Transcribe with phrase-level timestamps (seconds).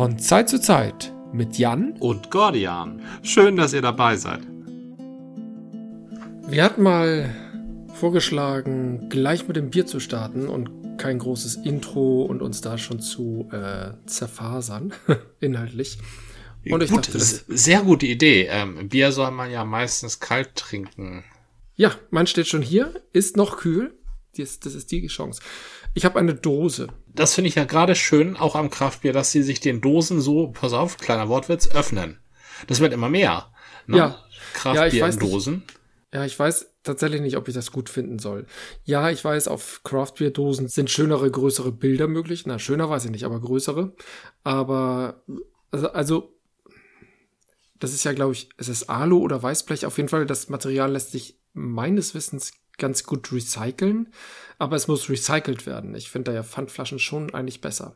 [0.00, 3.02] Von Zeit zu Zeit mit Jan und Gordian.
[3.22, 4.40] Schön, dass ihr dabei seid.
[6.48, 7.34] Wir hatten mal
[7.92, 13.00] vorgeschlagen, gleich mit dem Bier zu starten und kein großes Intro und uns da schon
[13.00, 14.94] zu äh, zerfasern,
[15.40, 15.98] inhaltlich.
[16.70, 18.46] Und ich Gut, dachte, das sehr gute Idee.
[18.50, 21.24] Ähm, Bier soll man ja meistens kalt trinken.
[21.76, 23.92] Ja, mein steht schon hier, ist noch kühl.
[24.38, 25.42] Das, das ist die Chance.
[25.92, 26.88] Ich habe eine Dose.
[27.14, 30.48] Das finde ich ja gerade schön, auch am Kraftbier, dass sie sich den Dosen so,
[30.48, 32.20] pass auf, kleiner Wortwitz, öffnen.
[32.66, 33.52] Das wird immer mehr.
[33.86, 33.96] Ne?
[33.96, 34.24] Ja.
[34.52, 35.54] Kraftbier ja, ich weiß in Dosen.
[35.54, 35.80] Nicht,
[36.12, 38.46] ja, ich weiß tatsächlich nicht, ob ich das gut finden soll.
[38.84, 42.46] Ja, ich weiß, auf Craftbeer-Dosen sind schönere, größere Bilder möglich.
[42.46, 43.94] Na, schöner weiß ich nicht, aber größere.
[44.42, 45.22] Aber,
[45.70, 46.34] also, also
[47.78, 49.86] das ist ja, glaube ich, es ist Alu oder Weißblech.
[49.86, 54.12] Auf jeden Fall, das Material lässt sich meines Wissens ganz gut recyceln,
[54.58, 55.94] aber es muss recycelt werden.
[55.94, 57.94] Ich finde da ja Pfandflaschen schon eigentlich besser.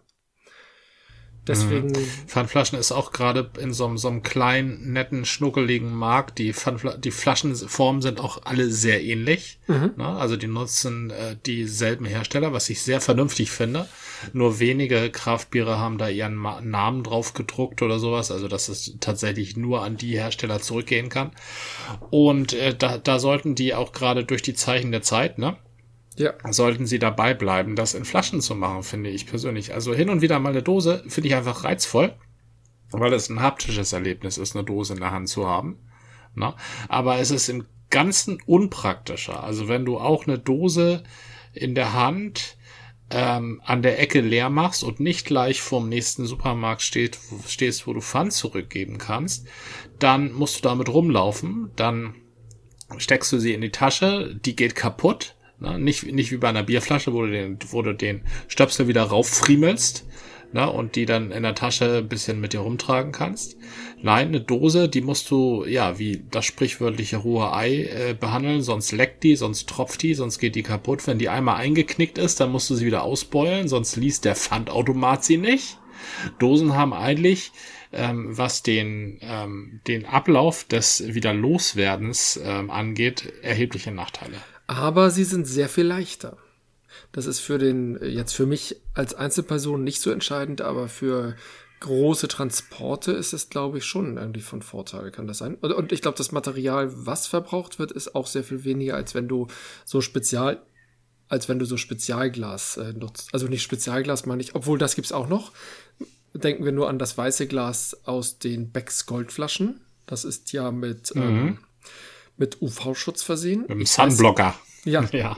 [1.46, 1.88] Deswegen.
[1.88, 2.06] Mhm.
[2.26, 6.38] Pfandflaschen ist auch gerade in so, so einem kleinen, netten, schnuckeligen Markt.
[6.38, 9.58] Die, Pfandfla die Flaschenformen sind auch alle sehr ähnlich.
[9.66, 9.92] Mhm.
[9.96, 10.06] Ne?
[10.06, 13.86] Also die nutzen äh, dieselben Hersteller, was ich sehr vernünftig finde.
[14.32, 18.30] Nur wenige Kraftbiere haben da ihren Ma Namen drauf gedruckt oder sowas.
[18.30, 21.32] Also dass es tatsächlich nur an die Hersteller zurückgehen kann.
[22.10, 25.56] Und äh, da, da sollten die auch gerade durch die Zeichen der Zeit, ne?
[26.16, 26.32] Ja.
[26.50, 29.74] sollten sie dabei bleiben, das in Flaschen zu machen, finde ich persönlich.
[29.74, 32.14] Also hin und wieder mal eine Dose finde ich einfach reizvoll,
[32.90, 35.78] weil es ein haptisches Erlebnis ist, eine Dose in der Hand zu haben.
[36.34, 36.56] Na?
[36.88, 39.42] Aber es ist im Ganzen unpraktischer.
[39.42, 41.04] Also wenn du auch eine Dose
[41.52, 42.56] in der Hand
[43.10, 47.92] ähm, an der Ecke leer machst und nicht gleich vorm nächsten Supermarkt steht, stehst, wo
[47.92, 49.46] du Pfand zurückgeben kannst,
[49.98, 52.14] dann musst du damit rumlaufen, dann
[52.96, 55.78] steckst du sie in die Tasche, die geht kaputt Ne?
[55.78, 60.06] Nicht, nicht wie bei einer Bierflasche, wo du den, wo du den Stöpsel wieder rauffriemelst
[60.52, 60.70] ne?
[60.70, 63.56] und die dann in der Tasche ein bisschen mit dir rumtragen kannst.
[64.00, 68.92] Nein, eine Dose, die musst du, ja, wie das sprichwörtliche rohe Ei äh, behandeln, sonst
[68.92, 71.06] leckt die, sonst tropft die, sonst geht die kaputt.
[71.06, 75.24] Wenn die einmal eingeknickt ist, dann musst du sie wieder ausbeulen, sonst liest der Pfandautomat
[75.24, 75.78] sie nicht.
[76.38, 77.52] Dosen haben eigentlich
[77.94, 85.46] ähm, was den, ähm, den Ablauf des Wiederloswerdens ähm, angeht, erhebliche Nachteile aber sie sind
[85.46, 86.36] sehr viel leichter.
[87.12, 91.36] Das ist für den, jetzt für mich als Einzelperson nicht so entscheidend, aber für
[91.80, 95.56] große Transporte ist es, glaube ich, schon irgendwie von Vorteil, kann das sein?
[95.56, 99.28] Und, ich glaube, das Material, was verbraucht wird, ist auch sehr viel weniger, als wenn
[99.28, 99.48] du
[99.84, 100.62] so spezial,
[101.28, 103.28] als wenn du so Spezialglas äh, nutzt.
[103.32, 105.52] Also nicht Spezialglas, meine ich, obwohl das gibt's auch noch.
[106.32, 109.80] Denken wir nur an das weiße Glas aus den Becks Goldflaschen.
[110.06, 111.22] Das ist ja mit, mhm.
[111.22, 111.58] ähm,
[112.36, 113.62] mit UV-Schutz versehen.
[113.62, 114.54] Mit einem Sunblocker.
[114.84, 115.04] ja.
[115.12, 115.36] ja.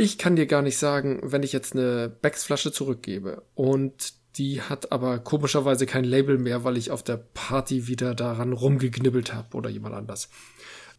[0.00, 4.92] Ich kann dir gar nicht sagen, wenn ich jetzt eine Becks-Flasche zurückgebe und die hat
[4.92, 9.68] aber komischerweise kein Label mehr, weil ich auf der Party wieder daran rumgeknibbelt habe oder
[9.68, 10.28] jemand anders.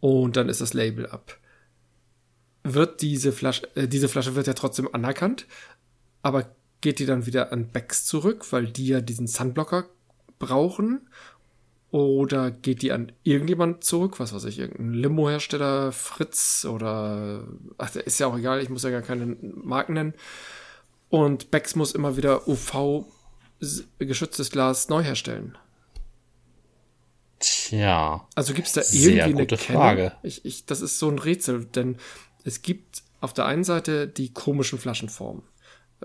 [0.02, 1.38] Und dann ist das Label ab.
[2.64, 5.46] Wird diese Flasche, äh, diese Flasche wird ja trotzdem anerkannt,
[6.22, 9.90] aber geht die dann wieder an Becks zurück, weil die ja diesen Sunblocker
[10.40, 11.08] brauchen
[11.92, 14.20] oder geht die an irgendjemand zurück?
[14.20, 18.92] Was weiß ich, irgendein Limo-Hersteller, Fritz oder, ach, ist ja auch egal, ich muss ja
[18.92, 20.14] gar keine Marken nennen.
[21.10, 25.58] Und Becks muss immer wieder UV-geschütztes Glas neu herstellen.
[27.40, 28.28] Tja.
[28.36, 29.58] Also gibt es da irgendwie eine?
[29.58, 30.12] Frage.
[30.22, 31.98] Ich, ich, das ist so ein Rätsel, denn
[32.44, 35.44] es gibt auf der einen Seite die komischen Flaschenformen.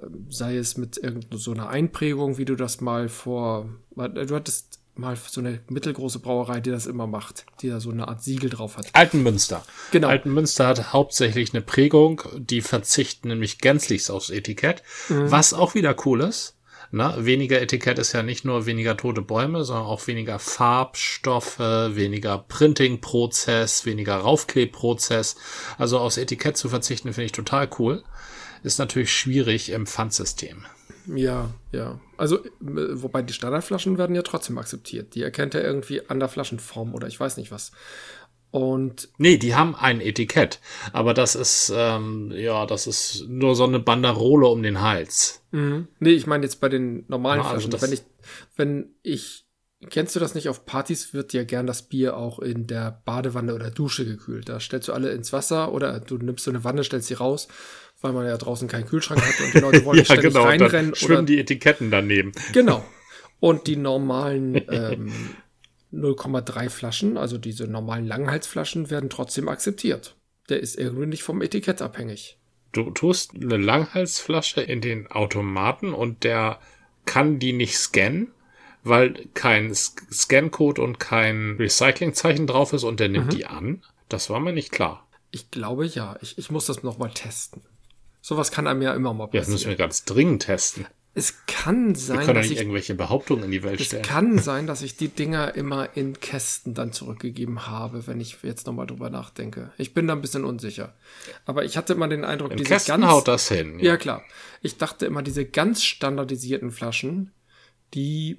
[0.00, 4.73] Ähm, sei es mit irgendeiner so einer Einprägung, wie du das mal vor, du hattest
[4.96, 8.50] mal so eine mittelgroße Brauerei, die das immer macht, die da so eine Art Siegel
[8.50, 8.86] drauf hat.
[8.92, 9.64] Altenmünster.
[9.90, 10.08] Genau.
[10.08, 15.30] Altenmünster hat hauptsächlich eine Prägung, die verzichten nämlich gänzlich aufs Etikett, mhm.
[15.30, 16.56] was auch wieder cool ist.
[16.96, 22.38] Na, weniger Etikett ist ja nicht nur weniger tote Bäume, sondern auch weniger Farbstoffe, weniger
[22.38, 25.34] Printing-Prozess, weniger Raufklebprozess.
[25.76, 28.04] Also aufs Etikett zu verzichten, finde ich total cool.
[28.62, 30.66] Ist natürlich schwierig im Pfandsystem.
[31.06, 32.00] Ja, ja.
[32.16, 35.14] Also, wobei die Standardflaschen werden ja trotzdem akzeptiert.
[35.14, 37.72] Die erkennt er irgendwie an der Flaschenform oder ich weiß nicht was.
[38.50, 39.08] Und.
[39.18, 40.60] Nee, die haben ein Etikett.
[40.92, 45.42] Aber das ist, ähm, ja, das ist nur so eine Banderole um den Hals.
[45.50, 45.88] Mhm.
[45.98, 47.82] Nee, ich meine jetzt bei den normalen also Flaschen.
[47.82, 48.02] wenn ich,
[48.56, 49.44] wenn ich
[49.90, 50.48] Kennst du das nicht?
[50.48, 54.48] Auf Partys wird ja gern das Bier auch in der Badewanne oder Dusche gekühlt.
[54.48, 57.48] Da stellst du alle ins Wasser oder du nimmst so eine Wanne, stellst sie raus
[58.04, 60.90] weil man ja draußen keinen Kühlschrank hat und die Leute wollen ja, ständig genau, reinrennen.
[60.90, 62.32] Dann schwimmen oder, die Etiketten daneben.
[62.52, 62.84] Genau.
[63.40, 65.10] Und die normalen ähm,
[65.90, 70.16] 0,3 Flaschen, also diese normalen Langhalsflaschen, werden trotzdem akzeptiert.
[70.50, 72.38] Der ist irgendwie nicht vom Etikett abhängig.
[72.72, 76.60] Du tust eine Langhalsflasche in den Automaten und der
[77.06, 78.32] kann die nicht scannen,
[78.82, 83.36] weil kein Scan-Code und kein Recycling-Zeichen drauf ist und der nimmt mhm.
[83.36, 83.82] die an.
[84.10, 85.08] Das war mir nicht klar.
[85.30, 86.18] Ich glaube ja.
[86.20, 87.62] Ich, ich muss das noch mal testen.
[88.26, 89.34] Sowas kann einem ja immer mal passieren.
[89.34, 90.86] Ja, das müssen wir ganz dringend testen.
[91.12, 94.02] Es kann sein, wir können dass nicht ich, irgendwelche Behauptungen in die Welt es stellen.
[94.02, 98.38] Es kann sein, dass ich die Dinger immer in Kästen dann zurückgegeben habe, wenn ich
[98.42, 99.72] jetzt nochmal drüber nachdenke.
[99.76, 100.94] Ich bin da ein bisschen unsicher.
[101.44, 103.78] Aber ich hatte immer den Eindruck, in diese Kästen ganz, haut das hin.
[103.78, 103.88] Ja.
[103.88, 104.24] ja klar.
[104.62, 107.30] Ich dachte immer, diese ganz standardisierten Flaschen,
[107.92, 108.38] die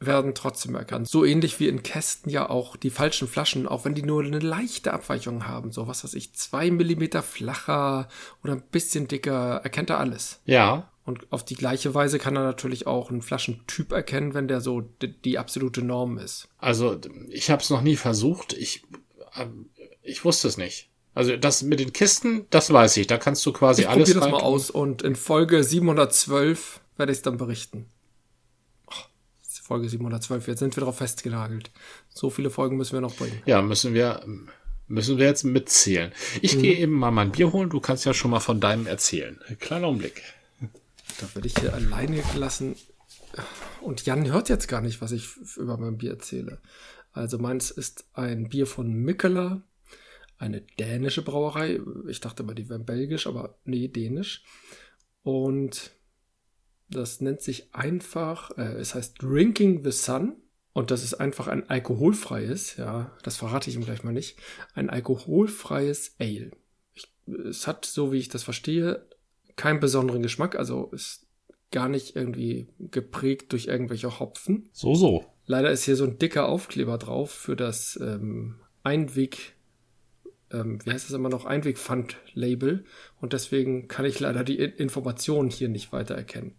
[0.00, 1.08] werden trotzdem erkannt.
[1.08, 4.38] So ähnlich wie in Kästen ja auch die falschen Flaschen, auch wenn die nur eine
[4.38, 8.08] leichte Abweichung haben, so was weiß ich, zwei Millimeter flacher
[8.42, 10.40] oder ein bisschen dicker, erkennt er alles.
[10.46, 10.90] Ja.
[11.04, 14.80] Und auf die gleiche Weise kann er natürlich auch einen Flaschentyp erkennen, wenn der so
[14.80, 16.48] die, die absolute Norm ist.
[16.58, 16.98] Also
[17.28, 18.54] ich habe es noch nie versucht.
[18.54, 18.84] Ich,
[19.34, 19.46] äh,
[20.02, 20.88] ich wusste es nicht.
[21.14, 23.06] Also das mit den Kisten, das weiß ich.
[23.06, 24.08] Da kannst du quasi ich alles.
[24.08, 27.86] Ich probiere das mal aus und in Folge 712 werde ich es dann berichten.
[29.70, 30.48] Folge 712.
[30.48, 31.70] Jetzt sind wir darauf festgenagelt.
[32.12, 33.40] So viele Folgen müssen wir noch bringen.
[33.46, 34.26] Ja, müssen wir,
[34.88, 36.12] müssen wir jetzt mitzählen.
[36.42, 36.62] Ich mhm.
[36.62, 37.70] gehe eben mal mein Bier holen.
[37.70, 39.38] Du kannst ja schon mal von deinem erzählen.
[39.60, 40.24] Kleiner Umblick.
[41.20, 42.74] Da werde ich hier alleine gelassen.
[43.80, 46.58] Und Jan hört jetzt gar nicht, was ich über mein Bier erzähle.
[47.12, 49.62] Also meins ist ein Bier von Mikkeler,
[50.36, 51.78] eine dänische Brauerei.
[52.08, 54.42] Ich dachte mal, die wären belgisch, aber nee, dänisch.
[55.22, 55.92] Und
[56.90, 60.36] das nennt sich einfach, äh, es heißt Drinking the Sun.
[60.72, 64.38] Und das ist einfach ein alkoholfreies, ja, das verrate ich ihm gleich mal nicht,
[64.72, 66.52] ein alkoholfreies Ale.
[66.94, 69.04] Ich, es hat, so wie ich das verstehe,
[69.56, 71.26] keinen besonderen Geschmack, also ist
[71.72, 74.68] gar nicht irgendwie geprägt durch irgendwelche Hopfen.
[74.72, 75.24] So, so.
[75.44, 79.56] Leider ist hier so ein dicker Aufkleber drauf für das ähm, Einweg,
[80.52, 82.84] ähm, wie heißt es immer noch, Einweg-Pfand-Label
[83.20, 86.54] und deswegen kann ich leider die Informationen hier nicht weiter erkennen.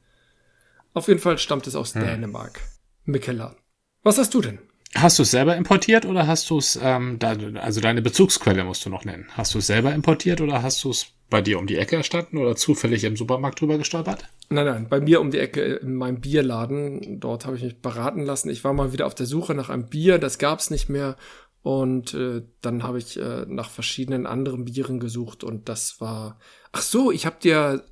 [0.94, 2.02] Auf jeden Fall stammt es aus hm.
[2.02, 2.62] Dänemark.
[3.06, 3.56] Mikkeller.
[4.04, 4.60] Was hast du denn?
[4.96, 8.86] Hast du es selber importiert oder hast du es, ähm, da, also deine Bezugsquelle musst
[8.86, 9.28] du noch nennen.
[9.32, 12.38] Hast du es selber importiert oder hast du es bei dir um die Ecke erstanden
[12.38, 14.28] oder zufällig im Supermarkt drüber gestolpert?
[14.50, 17.22] Nein, nein, bei mir um die Ecke in meinem Bierladen.
[17.22, 18.50] Dort habe ich mich beraten lassen.
[18.50, 21.16] Ich war mal wieder auf der Suche nach einem Bier, das gab es nicht mehr.
[21.64, 26.38] Und äh, dann habe ich äh, nach verschiedenen anderen Bieren gesucht und das war.
[26.74, 27.86] Ach so, ich habe dir,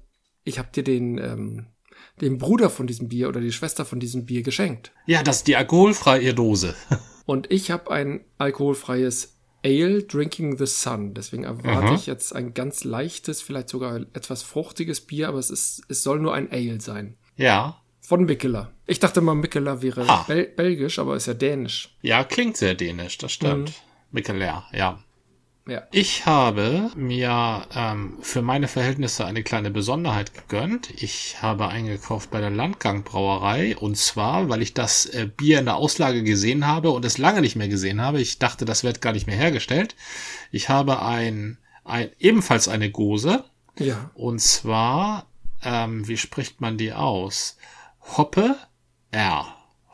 [0.44, 1.68] ich habe dir den ähm,
[2.22, 4.92] dem Bruder von diesem Bier oder die Schwester von diesem Bier geschenkt.
[5.06, 6.76] Ja, das ist die alkoholfreie Dose.
[7.26, 11.14] Und ich habe ein alkoholfreies Ale Drinking the Sun.
[11.14, 11.96] Deswegen erwarte Aha.
[11.96, 16.20] ich jetzt ein ganz leichtes, vielleicht sogar etwas fruchtiges Bier, aber es ist, es soll
[16.20, 17.18] nur ein Ale sein.
[17.36, 17.82] Ja.
[18.02, 18.72] Von Mikkeler.
[18.88, 21.96] Ich dachte mal, Mikkeler wäre Bel belgisch, aber ist ja dänisch.
[22.02, 23.70] Ja, klingt sehr dänisch, das stimmt.
[23.70, 23.74] Mhm.
[24.12, 25.04] Mikkeler, ja.
[25.70, 25.84] Ja.
[25.92, 30.90] Ich habe mir ähm, für meine Verhältnisse eine kleine Besonderheit gegönnt.
[31.02, 35.66] Ich habe eingekauft bei der Landgang Brauerei und zwar, weil ich das äh, Bier in
[35.66, 38.20] der Auslage gesehen habe und es lange nicht mehr gesehen habe.
[38.20, 39.96] Ich dachte, das wird gar nicht mehr hergestellt.
[40.52, 43.44] Ich habe ein, ein ebenfalls eine Gose.
[43.78, 44.10] Ja.
[44.16, 45.28] Und zwar,
[45.64, 47.58] ähm, wie spricht man die aus?
[48.18, 48.56] Hoppe
[49.12, 49.46] R.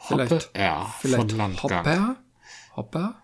[0.09, 1.79] Hoppe vielleicht, R vielleicht von Landgang.
[1.79, 2.15] Hopper?
[2.75, 3.15] Hopper?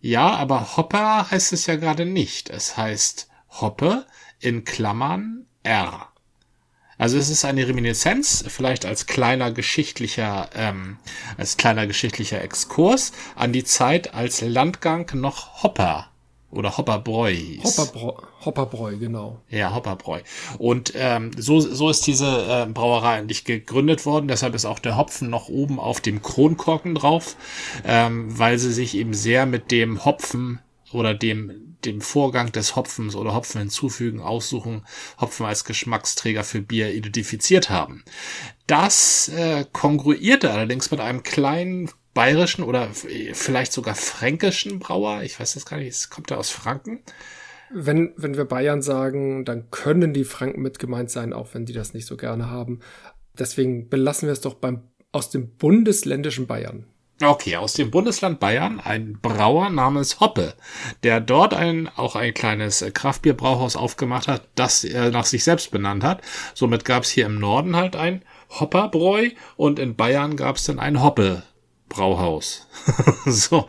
[0.00, 2.48] Ja, aber Hopper heißt es ja gerade nicht.
[2.48, 3.28] Es heißt
[3.60, 4.06] Hoppe
[4.38, 6.08] in Klammern R.
[6.96, 10.98] Also es ist eine Reminiszenz, vielleicht als kleiner geschichtlicher, ähm,
[11.38, 16.09] als kleiner geschichtlicher Exkurs an die Zeit, als Landgang noch Hopper
[16.50, 17.36] oder Hopperbräu.
[17.62, 18.12] Hopperbräu,
[18.44, 19.40] Hopperbräu, genau.
[19.48, 20.20] Ja, Hopperbräu.
[20.58, 24.28] Und ähm, so, so ist diese äh, Brauerei eigentlich gegründet worden.
[24.28, 27.36] Deshalb ist auch der Hopfen noch oben auf dem Kronkorken drauf,
[27.84, 30.60] ähm, weil sie sich eben sehr mit dem Hopfen
[30.92, 34.84] oder dem, dem Vorgang des Hopfens oder Hopfen hinzufügen, aussuchen,
[35.20, 38.04] Hopfen als Geschmacksträger für Bier identifiziert haben.
[38.66, 45.22] Das äh, kongruierte allerdings mit einem kleinen bayerischen oder vielleicht sogar fränkischen Brauer.
[45.22, 47.00] Ich weiß das gar nicht, es kommt er aus Franken.
[47.72, 51.72] Wenn, wenn wir Bayern sagen, dann können die Franken mit gemeint sein, auch wenn die
[51.72, 52.80] das nicht so gerne haben.
[53.38, 56.86] Deswegen belassen wir es doch beim, aus dem bundesländischen Bayern.
[57.22, 60.54] Okay, aus dem Bundesland Bayern ein Brauer namens Hoppe,
[61.02, 66.02] der dort ein, auch ein kleines Kraftbierbrauhaus aufgemacht hat, das er nach sich selbst benannt
[66.02, 66.22] hat.
[66.54, 70.78] Somit gab es hier im Norden halt ein Hopperbräu und in Bayern gab es dann
[70.78, 71.42] ein Hoppe
[71.90, 72.66] Brauhaus.
[73.26, 73.66] so.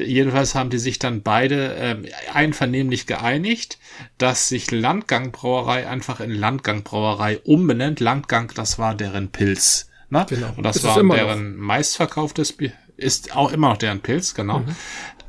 [0.00, 3.78] Jedenfalls haben die sich dann beide äh, einvernehmlich geeinigt,
[4.18, 8.00] dass sich Landgang Brauerei einfach in Landgang Brauerei umbenennt.
[8.00, 9.90] Landgang, das war deren Pilz.
[10.08, 10.26] Ne?
[10.28, 10.52] Genau.
[10.56, 12.72] Und das, das war deren meistverkauftes Bier.
[12.96, 14.60] Ist auch immer noch deren Pilz, genau.
[14.60, 14.76] Mhm.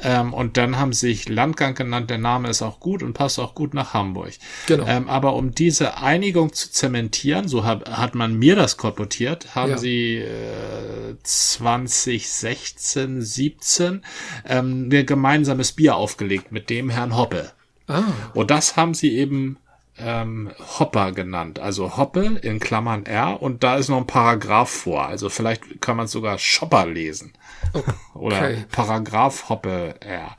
[0.04, 2.10] Ähm, und dann haben sie sich Landgang genannt.
[2.10, 4.34] Der Name ist auch gut und passt auch gut nach Hamburg.
[4.68, 4.86] Genau.
[4.86, 9.72] Ähm, aber um diese Einigung zu zementieren, so hab, hat man mir das kolportiert, haben
[9.72, 9.78] ja.
[9.78, 14.04] sie äh, 2016, 17
[14.46, 17.52] ähm, ein gemeinsames Bier aufgelegt mit dem Herrn Hoppe.
[17.88, 18.04] Ah.
[18.34, 19.58] Und das haben sie eben
[19.98, 21.60] ähm, Hopper genannt.
[21.60, 25.06] Also Hoppe in Klammern R und da ist noch ein Paragraph vor.
[25.08, 27.34] Also vielleicht kann man sogar Shopper lesen.
[27.74, 27.94] Okay.
[28.14, 30.36] Oder Paragraph Hoppe R.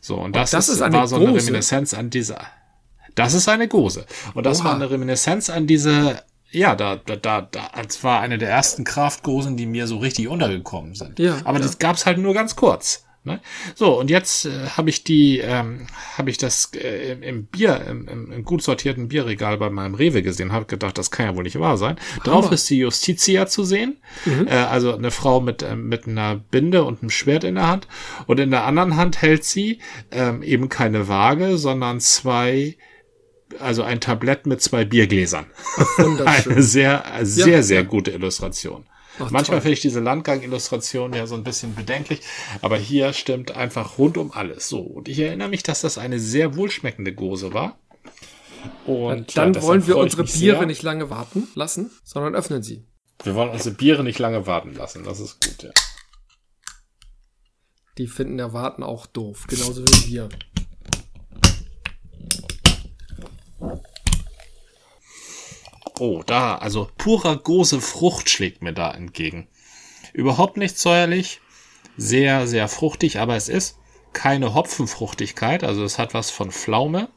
[0.00, 1.46] So, und das, und das ist, ist war so eine Gose.
[1.46, 2.36] Reminiszenz an diese.
[3.14, 4.06] Das ist eine Gose.
[4.34, 4.68] Und das Oha.
[4.68, 6.22] war eine Reminiszenz an diese
[6.54, 10.28] ja, da, da, da, da, das war eine der ersten Kraftgosen, die mir so richtig
[10.28, 11.18] untergekommen sind.
[11.18, 11.64] Ja, Aber ja.
[11.64, 13.03] das gab's halt nur ganz kurz.
[13.26, 13.40] Ne?
[13.74, 15.86] So, und jetzt äh, habe ich die, ähm,
[16.18, 20.52] habe ich das äh, im Bier, im, im, gut sortierten Bierregal bei meinem Rewe gesehen,
[20.52, 21.96] habe gedacht, das kann ja wohl nicht wahr sein.
[22.12, 22.24] Hammer.
[22.24, 24.46] Drauf ist die Justitia zu sehen, mhm.
[24.46, 27.88] äh, also eine Frau mit, äh, mit einer Binde und einem Schwert in der Hand.
[28.26, 29.78] Und in der anderen Hand hält sie
[30.10, 32.76] ähm, eben keine Waage, sondern zwei
[33.58, 35.46] also ein Tablett mit zwei Biergläsern.
[36.24, 38.84] Eine sehr, sehr, ja, sehr gute Illustration.
[39.18, 42.20] Ach, Manchmal finde ich diese Landgang-Illustration ja so ein bisschen bedenklich,
[42.62, 44.68] aber hier stimmt einfach rund um alles.
[44.68, 47.78] So, und ich erinnere mich, dass das eine sehr wohlschmeckende Gose war.
[48.86, 50.66] Und dann ja, wollen wir unsere Biere sehr.
[50.66, 52.86] nicht lange warten lassen, sondern öffnen sie.
[53.22, 55.70] Wir wollen unsere Biere nicht lange warten lassen, das ist gut, ja.
[57.98, 60.28] Die finden der Warten auch doof, genauso wie wir.
[65.98, 69.46] Oh, da, also purer Gose Frucht schlägt mir da entgegen.
[70.12, 71.40] Überhaupt nicht säuerlich,
[71.96, 73.78] sehr, sehr fruchtig, aber es ist
[74.12, 77.08] keine Hopfenfruchtigkeit, also es hat was von Pflaume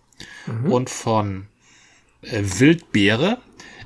[0.45, 0.71] mhm.
[0.71, 1.47] und von
[2.21, 3.39] äh, Wildbeere.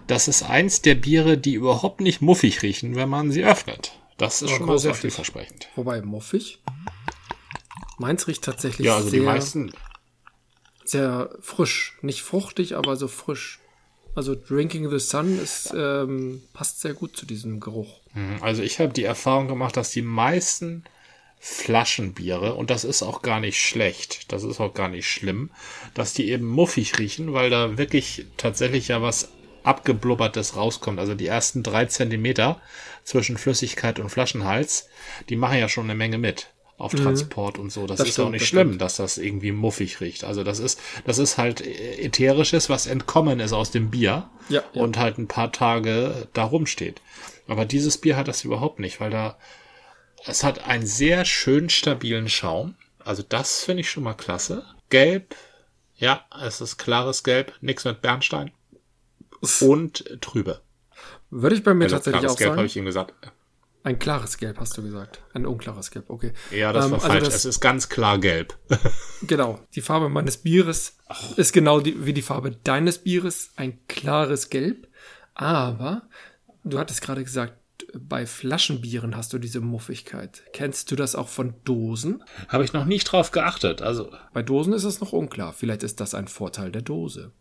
[0.08, 3.94] Das ist eins der Biere, die überhaupt nicht muffig riechen, wenn man sie öffnet.
[4.18, 5.70] Das ist aber schon mal sehr vielversprechend.
[5.76, 6.62] Wobei muffig?
[7.98, 9.72] Meins riecht tatsächlich ja, also sehr, die meisten
[10.84, 11.98] sehr frisch.
[12.02, 13.61] Nicht fruchtig, aber so frisch.
[14.14, 18.00] Also Drinking the Sun ist, ähm, passt sehr gut zu diesem Geruch.
[18.14, 20.84] Mhm, also ich habe die Erfahrung gemacht, dass die meisten
[21.40, 25.50] Flaschenbiere, und das ist auch gar nicht schlecht, das ist auch gar nicht schlimm,
[25.96, 29.30] dass die eben muffig riechen, weil da wirklich tatsächlich ja was
[29.64, 31.00] abgeblubbertes rauskommt.
[31.00, 32.62] Also die ersten drei Zentimeter
[33.04, 34.88] zwischen Flüssigkeit und Flaschenhals,
[35.30, 36.51] die machen ja schon eine Menge mit
[36.82, 37.04] auf mhm.
[37.04, 37.64] Transport mhm.
[37.64, 37.86] und so.
[37.88, 38.82] Das, das ist stimmt, auch nicht das schlimm, stimmt.
[38.82, 40.24] dass das irgendwie muffig riecht.
[40.24, 44.82] Also das ist, das ist halt ätherisches, was entkommen ist aus dem Bier ja, ja.
[44.82, 47.02] und halt ein paar Tage da rumsteht.
[47.48, 49.38] Aber dieses Bier hat das überhaupt nicht, weil da,
[50.26, 52.76] es hat einen sehr schön stabilen Schaum.
[53.00, 54.64] Also das finde ich schon mal klasse.
[54.90, 55.36] Gelb,
[55.96, 58.52] ja, es ist klares Gelb, nichts mit Bernstein.
[59.60, 60.62] Und trübe.
[61.30, 62.58] Würde ich bei mir also tatsächlich auch Gelb, sagen.
[62.58, 63.14] habe ich ihm gesagt.
[63.84, 65.24] Ein klares Gelb, hast du gesagt.
[65.34, 66.34] Ein unklares Gelb, okay.
[66.52, 67.26] Ja, das ähm, war also falsch.
[67.26, 68.58] Das, es ist ganz klar gelb.
[69.24, 69.60] genau.
[69.74, 71.38] Die Farbe meines Bieres Ach.
[71.38, 73.52] ist genau die, wie die Farbe deines Bieres.
[73.56, 74.88] Ein klares Gelb.
[75.34, 76.04] Aber
[76.64, 77.56] du hattest gerade gesagt,
[77.94, 80.44] bei Flaschenbieren hast du diese Muffigkeit.
[80.54, 82.24] Kennst du das auch von Dosen?
[82.48, 83.82] Habe ich noch nicht drauf geachtet.
[83.82, 85.54] Also bei Dosen ist es noch unklar.
[85.54, 87.32] Vielleicht ist das ein Vorteil der Dose.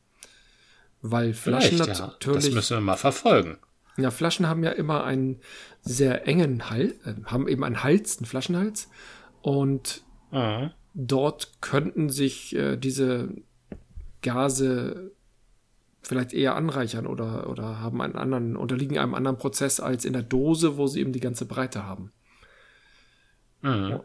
[1.02, 1.86] Weil Flaschen ja.
[1.86, 2.46] natürlich.
[2.46, 3.58] Das müssen wir mal verfolgen.
[3.96, 5.40] Ja, Flaschen haben ja immer einen
[5.82, 8.88] sehr engen Hals, äh, haben eben einen Hals, einen Flaschenhals.
[9.42, 10.70] Und mhm.
[10.94, 13.34] dort könnten sich äh, diese
[14.22, 15.12] Gase
[16.02, 20.22] vielleicht eher anreichern oder, oder haben einen anderen, unterliegen einem anderen Prozess als in der
[20.22, 22.12] Dose, wo sie eben die ganze Breite haben.
[23.62, 24.00] Mhm.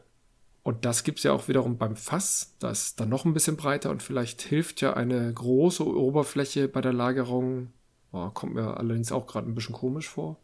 [0.63, 2.55] Und das gibt es ja auch wiederum beim Fass.
[2.59, 6.81] Da ist dann noch ein bisschen breiter und vielleicht hilft ja eine große Oberfläche bei
[6.81, 7.71] der Lagerung
[8.15, 10.37] Oh, kommt mir allerdings auch gerade ein bisschen komisch vor.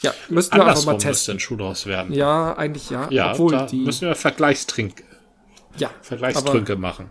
[0.00, 1.10] Ja, müssten wir einfach mal testen.
[1.10, 2.14] müsste ein Schuh draus werden.
[2.14, 3.10] Ja, eigentlich ja.
[3.10, 5.02] Ja, obwohl da die, müssen wir Vergleichstrink,
[5.76, 7.10] ja, Vergleichstrünke machen.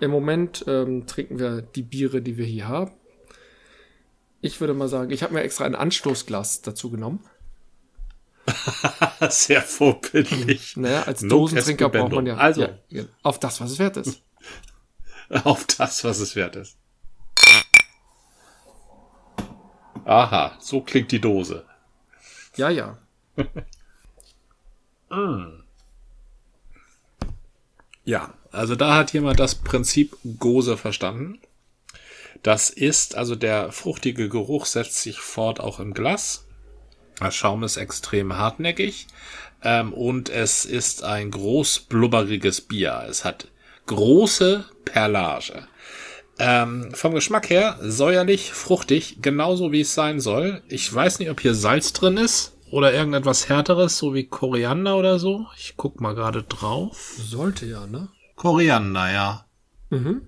[0.00, 2.92] Im Moment ähm, trinken wir die Biere, die wir hier haben.
[4.40, 7.20] Ich würde mal sagen, ich habe mir extra ein Anstoßglas dazu genommen.
[9.28, 10.74] Sehr vorbildlich.
[10.78, 12.66] Naja, als Dosentrinker braucht man ja, also.
[12.88, 14.22] ja auf das, was es wert ist.
[15.44, 16.79] auf das, was es wert ist.
[20.10, 21.64] Aha, so klingt die Dose.
[22.56, 22.98] Ja, ja.
[25.08, 25.62] mm.
[28.04, 31.38] Ja, also da hat jemand das Prinzip Gose verstanden.
[32.42, 36.44] Das ist, also der fruchtige Geruch setzt sich fort auch im Glas.
[37.20, 39.06] Der Schaum ist extrem hartnäckig
[39.62, 43.04] ähm, und es ist ein groß blubberiges Bier.
[43.08, 43.46] Es hat
[43.86, 45.68] große Perlage.
[46.40, 50.62] Ähm, vom Geschmack her säuerlich, fruchtig, genauso wie es sein soll.
[50.68, 55.18] Ich weiß nicht, ob hier Salz drin ist Oder irgendetwas härteres, so wie Koriander oder
[55.18, 55.46] so?
[55.56, 57.14] Ich guck mal gerade drauf.
[57.18, 58.08] Sollte ja, ne?
[58.36, 59.44] Koriander, ja.
[59.90, 60.22] Mhm.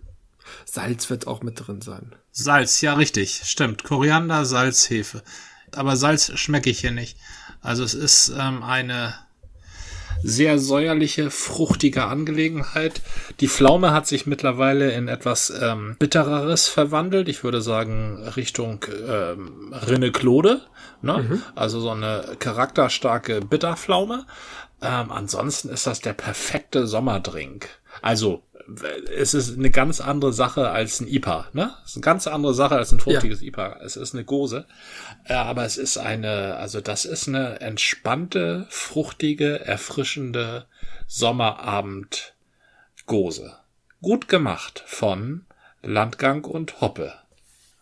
[0.65, 2.15] Salz wird auch mit drin sein.
[2.33, 3.85] Salz, ja richtig, stimmt.
[3.85, 5.23] Koriander, Salz, Hefe.
[5.71, 7.17] Aber Salz schmecke ich hier nicht.
[7.61, 9.15] Also es ist ähm, eine
[10.23, 13.01] sehr säuerliche, fruchtige Angelegenheit.
[13.41, 17.29] Die Pflaume hat sich mittlerweile in etwas ähm, bittereres verwandelt.
[17.29, 20.61] Ich würde sagen Richtung ähm, Rinne-Klode.
[21.03, 21.27] Ne?
[21.29, 21.43] Mhm.
[21.55, 24.27] Also so eine charakterstarke Bitterpflaume.
[24.81, 27.69] Ähm, ansonsten ist das der perfekte Sommerdrink.
[28.01, 28.43] Also
[29.15, 31.73] es ist eine ganz andere Sache als ein IPA, ne?
[31.85, 33.49] Es ist eine ganz andere Sache als ein fruchtiges ja.
[33.49, 33.77] IPA.
[33.85, 34.67] Es ist eine Gose,
[35.25, 40.67] äh, aber es ist eine, also das ist eine entspannte, fruchtige, erfrischende
[41.07, 42.35] Sommerabend
[43.07, 43.57] Gose.
[44.01, 45.45] Gut gemacht von
[45.83, 47.15] Landgang und Hoppe.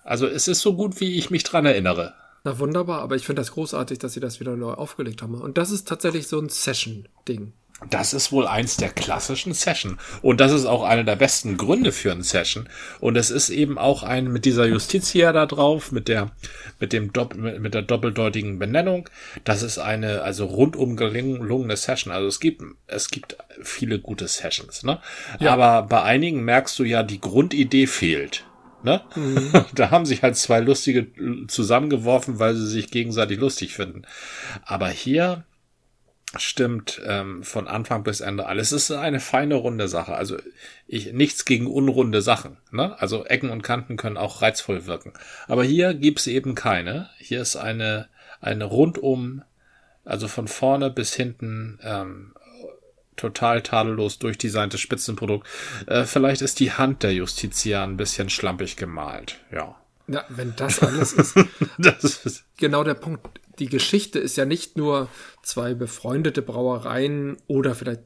[0.03, 2.15] Also es ist so gut, wie ich mich dran erinnere.
[2.43, 5.35] Na wunderbar, aber ich finde das großartig, dass sie das wieder neu aufgelegt haben.
[5.35, 7.53] Und das ist tatsächlich so ein Session-Ding.
[7.89, 9.99] Das ist wohl eins der klassischen Session.
[10.21, 12.69] Und das ist auch einer der besten Gründe für ein Session.
[13.01, 16.31] Und es ist eben auch ein mit dieser Justitia da drauf, mit der,
[16.79, 19.09] mit dem Dopp mit der doppeldeutigen Benennung.
[19.45, 22.13] Das ist eine, also rundum gelungene Session.
[22.13, 25.01] Also es gibt, es gibt viele gute Sessions, ne?
[25.39, 25.53] Ja.
[25.53, 28.45] Aber bei einigen merkst du ja, die Grundidee fehlt.
[28.83, 29.03] Ne?
[29.15, 29.53] Mhm.
[29.75, 31.07] Da haben sich halt zwei Lustige
[31.49, 34.03] zusammengeworfen, weil sie sich gegenseitig lustig finden.
[34.65, 35.45] Aber hier,
[36.39, 38.73] stimmt ähm, von Anfang bis Ende alles.
[38.73, 40.15] Es ist eine feine runde Sache.
[40.15, 40.37] Also
[40.87, 42.59] ich nichts gegen unrunde Sachen.
[42.71, 42.99] Ne?
[43.01, 45.13] Also Ecken und Kanten können auch reizvoll wirken.
[45.49, 47.11] Aber hier gibt's eben keine.
[47.19, 48.09] Hier ist eine
[48.41, 49.43] eine rundum,
[50.05, 52.33] also von vorne bis hinten ähm,
[53.17, 55.47] total tadellos durchdesigntes Spitzenprodukt.
[55.87, 59.39] Äh, vielleicht ist die Hand der Justitia ein bisschen schlampig gemalt.
[59.53, 59.77] Ja.
[60.09, 61.37] Ja, wenn das alles ist.
[61.79, 65.09] das ist genau der Punkt die Geschichte ist ja nicht nur
[65.43, 68.03] zwei befreundete Brauereien oder vielleicht,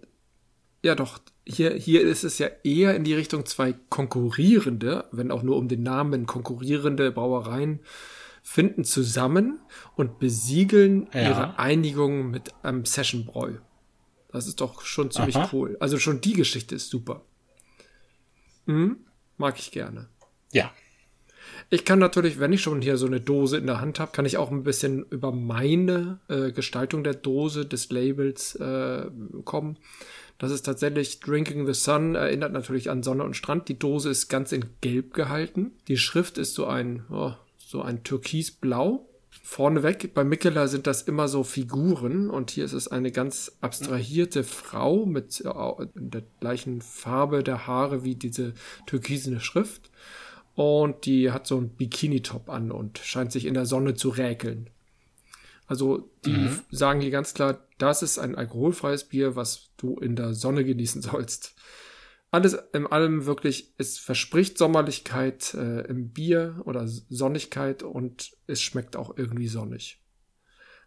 [0.83, 5.43] ja doch, hier, hier ist es ja eher in die Richtung zwei konkurrierende, wenn auch
[5.43, 7.81] nur um den Namen, konkurrierende Brauereien
[8.43, 9.61] finden zusammen
[9.97, 11.23] und besiegeln ja.
[11.23, 13.55] ihre Einigung mit einem Session-Bräu.
[14.31, 15.49] Das ist doch schon ziemlich Aha.
[15.53, 15.77] cool.
[15.81, 17.23] Also schon die Geschichte ist super.
[18.67, 18.99] Hm?
[19.37, 20.09] Mag ich gerne.
[20.53, 20.73] Ja,
[21.71, 24.27] ich kann natürlich, wenn ich schon hier so eine Dose in der Hand habe, kann
[24.27, 29.07] ich auch ein bisschen über meine äh, Gestaltung der Dose, des Labels äh,
[29.45, 29.79] kommen.
[30.39, 33.69] Das ist tatsächlich Drinking the Sun, erinnert natürlich an Sonne und Strand.
[33.69, 35.73] Die Dose ist ganz in Gelb gehalten.
[35.89, 39.09] Die Schrift ist so ein, oh, so ein Türkisblau.
[39.43, 44.43] Vorneweg, bei Mikkeler sind das immer so Figuren und hier ist es eine ganz abstrahierte
[44.43, 48.55] Frau mit äh, der gleichen Farbe der Haare wie diese
[48.87, 49.91] türkisene Schrift
[50.55, 54.71] und die hat so einen Bikini-Top an und scheint sich in der Sonne zu räkeln.
[55.67, 56.61] Also die mhm.
[56.71, 61.03] sagen hier ganz klar, das ist ein alkoholfreies Bier, was du in der Sonne genießen
[61.03, 61.55] sollst.
[62.31, 68.97] Alles in allem wirklich, es verspricht Sommerlichkeit äh, im Bier oder Sonnigkeit und es schmeckt
[68.97, 70.01] auch irgendwie sonnig.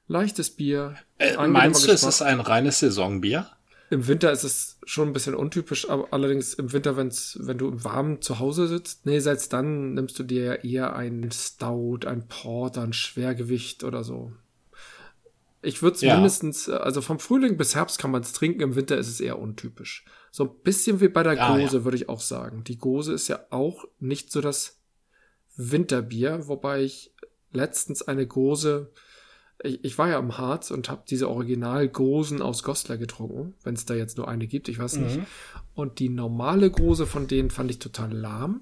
[0.08, 0.96] Leichtes Bier.
[1.18, 3.50] Äh, meinst du, es ist ein reines Saisonbier?
[3.90, 7.70] Im Winter ist es schon ein bisschen untypisch, aber allerdings im Winter, wenn's, wenn du
[7.70, 12.00] im Warmen zu Hause sitzt, nee, selbst dann nimmst du dir ja eher ein Stout,
[12.06, 14.34] ein Porter, ein Schwergewicht oder so.
[15.62, 16.16] Ich würde es ja.
[16.16, 19.40] mindestens, also vom Frühling bis Herbst kann man es trinken, im Winter ist es eher
[19.40, 20.06] untypisch.
[20.32, 21.84] So ein bisschen wie bei der ah, Gose, ja.
[21.86, 22.64] würde ich auch sagen.
[22.66, 24.80] Die Gose ist ja auch nicht so das
[25.56, 27.14] Winterbier, wobei ich
[27.52, 28.92] letztens eine Gose
[29.64, 33.86] ich, ich war ja im Harz und habe diese Original-Gosen aus Goslar getrunken, wenn es
[33.86, 35.18] da jetzt nur eine gibt, ich weiß nicht.
[35.18, 35.26] Mhm.
[35.74, 38.62] Und die normale Gose von denen fand ich total lahm.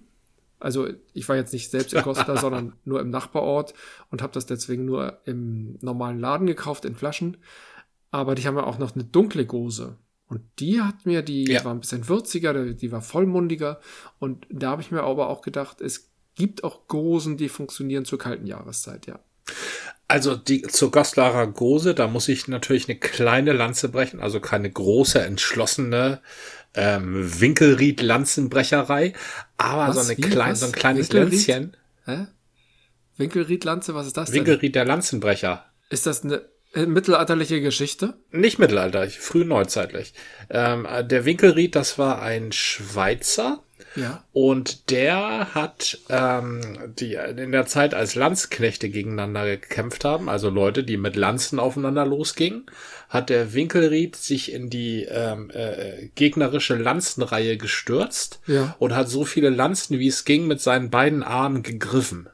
[0.59, 3.73] Also ich war jetzt nicht selbst in Goslar, sondern nur im Nachbarort
[4.09, 7.37] und habe das deswegen nur im normalen Laden gekauft in Flaschen.
[8.11, 9.97] Aber die haben ja auch noch eine dunkle Gose.
[10.27, 11.63] Und die hat mir, die ja.
[11.63, 13.79] war ein bisschen würziger, die war vollmundiger.
[14.17, 18.17] Und da habe ich mir aber auch gedacht, es gibt auch Gosen, die funktionieren zur
[18.17, 19.19] kalten Jahreszeit, ja.
[20.15, 24.71] Also die zur Goslarer Gose, da muss ich natürlich eine kleine Lanze brechen, also keine
[24.71, 26.21] große, entschlossene
[26.73, 29.11] ähm, Winkelried-Lanzenbrecherei,
[29.57, 29.95] aber was?
[29.95, 31.75] so eine kleine, so ein kleines Länzchen.
[32.05, 32.27] Hä?
[33.17, 34.35] Winkelried-Lanze, was ist das denn?
[34.45, 35.65] Winkelried der Lanzenbrecher.
[35.89, 38.13] Ist das eine äh, mittelalterliche Geschichte?
[38.31, 40.13] Nicht mittelalterlich, früh neuzeitlich.
[40.49, 43.64] Ähm, der Winkelried, das war ein Schweizer,
[43.95, 44.23] ja.
[44.33, 50.83] Und der hat ähm, die in der Zeit, als Landsknechte gegeneinander gekämpft haben, also Leute,
[50.83, 52.65] die mit Lanzen aufeinander losgingen,
[53.09, 58.75] hat der Winkelried sich in die ähm, äh, gegnerische Lanzenreihe gestürzt ja.
[58.79, 62.27] und hat so viele Lanzen, wie es ging, mit seinen beiden Armen gegriffen.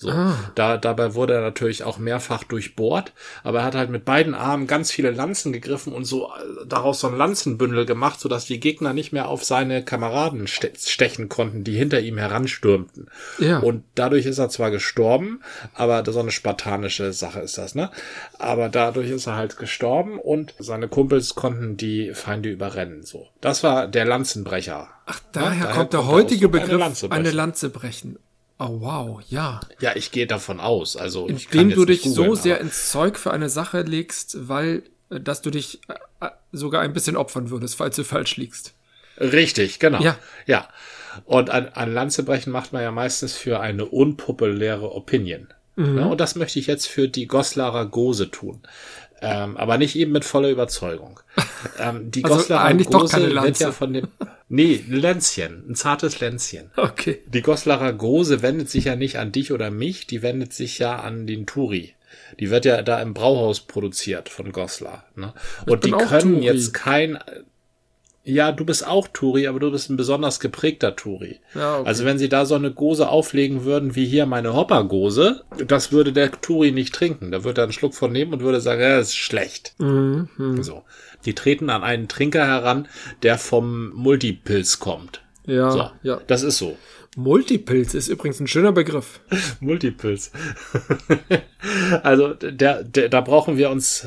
[0.00, 0.36] So, ah.
[0.54, 4.68] da, dabei wurde er natürlich auch mehrfach durchbohrt, aber er hat halt mit beiden Armen
[4.68, 8.92] ganz viele Lanzen gegriffen und so äh, daraus so ein Lanzenbündel gemacht, sodass die Gegner
[8.92, 13.10] nicht mehr auf seine Kameraden ste stechen konnten, die hinter ihm heranstürmten.
[13.40, 13.58] Ja.
[13.58, 15.40] Und dadurch ist er zwar gestorben,
[15.74, 17.90] aber so eine spartanische Sache ist das, ne?
[18.38, 23.26] Aber dadurch ist er halt gestorben und seine Kumpels konnten die Feinde überrennen, so.
[23.40, 24.90] Das war der Lanzenbrecher.
[25.06, 28.18] Ach, daher, ja, daher kommt der heutige Begriff eine Lanze, eine Lanze brechen.
[28.58, 29.60] Oh wow, ja.
[29.80, 30.96] Ja, ich gehe davon aus.
[30.96, 35.20] Also indem du dich googeln, so sehr ins Zeug für eine Sache legst, weil äh,
[35.20, 38.74] dass du dich äh, äh, sogar ein bisschen opfern würdest, falls du falsch liegst.
[39.18, 40.00] Richtig, genau.
[40.00, 40.18] Ja.
[40.46, 40.68] ja.
[41.24, 45.48] Und an, an Lanze brechen macht man ja meistens für eine unpopuläre Opinion.
[45.76, 45.98] Mhm.
[45.98, 48.60] Ja, und das möchte ich jetzt für die Goslarer Gose tun.
[49.20, 51.20] Ähm, aber nicht eben mit voller Überzeugung.
[51.80, 54.08] Ähm, die also Goslarer Gose wird ja von dem
[54.48, 56.70] Nee, ein Länzchen, ein zartes Länzchen.
[56.76, 57.22] Okay.
[57.26, 60.96] Die Goslarer Gose wendet sich ja nicht an dich oder mich, die wendet sich ja
[60.96, 61.94] an den Turi.
[62.40, 65.04] Die wird ja da im Brauhaus produziert von Goslar.
[65.14, 65.34] Ne?
[65.66, 66.44] Und die können Turi.
[66.44, 67.18] jetzt kein.
[68.28, 71.40] Ja, du bist auch Turi, aber du bist ein besonders geprägter Turi.
[71.54, 71.88] Ja, okay.
[71.88, 76.12] Also wenn sie da so eine Gose auflegen würden, wie hier meine Hopper-Gose, das würde
[76.12, 77.30] der Turi nicht trinken.
[77.30, 79.74] Da würde er einen Schluck von nehmen und würde sagen, ja, das ist schlecht.
[79.78, 80.28] Mhm.
[80.60, 80.82] So.
[81.24, 82.86] Die treten an einen Trinker heran,
[83.22, 85.22] der vom Multipilz kommt.
[85.46, 86.20] Ja, so, ja.
[86.26, 86.76] Das ist so.
[87.16, 89.20] Multipilz ist übrigens ein schöner Begriff.
[89.60, 90.30] Multipilz.
[92.02, 94.06] also der, der, da brauchen wir uns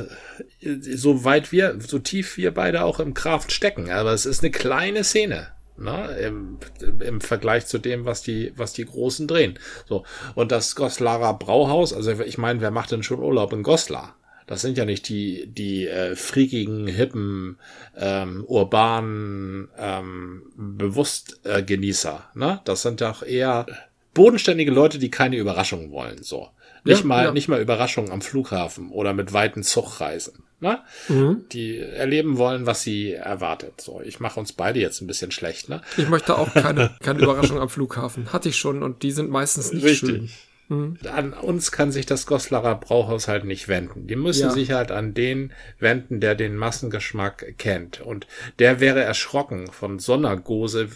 [0.62, 3.90] so weit wir, so tief wir beide auch im Kraft stecken.
[3.90, 5.48] Aber es ist eine kleine Szene.
[5.78, 6.60] Ne, im,
[7.00, 9.58] im Vergleich zu dem, was die, was die Großen drehen.
[9.90, 10.04] So.
[10.36, 14.16] Und das Goslarer Brauhaus, also ich meine, wer macht denn schon Urlaub in Goslar?
[14.52, 17.58] Das sind ja nicht die, die äh, freakigen, hippen,
[17.98, 22.26] ähm, urbanen, ähm, bewusst äh, Genießer.
[22.36, 22.60] Ne?
[22.66, 23.66] Das sind ja auch eher
[24.14, 26.22] bodenständige Leute, die keine Überraschungen wollen.
[26.22, 26.50] So.
[26.84, 27.32] Nicht ja, mal, ja.
[27.32, 30.44] nicht mal Überraschungen am Flughafen oder mit weiten Zugreisen.
[30.60, 30.80] Ne?
[31.08, 31.46] Mhm.
[31.54, 33.80] Die erleben wollen, was sie erwartet.
[33.80, 35.70] So, ich mache uns beide jetzt ein bisschen schlecht.
[35.70, 35.82] Ne?
[35.96, 38.34] Ich möchte auch keine, keine Überraschung am Flughafen.
[38.34, 40.10] Hatte ich schon und die sind meistens nicht Richtig.
[40.10, 40.30] schön.
[40.72, 40.98] Mhm.
[41.14, 44.08] An uns kann sich das Goslarer Brauhaus halt nicht wenden.
[44.08, 44.52] Die müssen ja.
[44.52, 48.00] sich halt an den wenden, der den Massengeschmack kennt.
[48.00, 48.26] Und
[48.58, 50.88] der wäre erschrocken von Sondergose,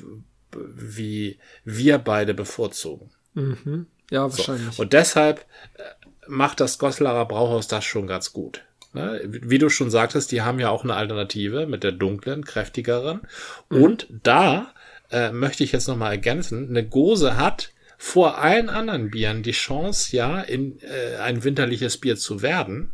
[0.53, 3.09] wie wir beide bevorzugen.
[3.33, 3.87] Mhm.
[4.09, 4.75] Ja, wahrscheinlich.
[4.75, 4.83] So.
[4.83, 5.41] Und deshalb
[5.75, 5.81] äh,
[6.25, 8.63] macht das Goslarer Brauhaus das schon ganz gut.
[8.93, 9.19] Ne?
[9.25, 13.23] Wie du schon sagtest, die haben ja auch eine Alternative mit der dunklen, kräftigeren.
[13.69, 13.83] Mhm.
[13.83, 14.73] Und da
[15.11, 20.15] äh, möchte ich jetzt nochmal ergänzen, eine Gose hat vor allen anderen Bieren die Chance,
[20.15, 22.91] ja, in äh, ein winterliches Bier zu werden,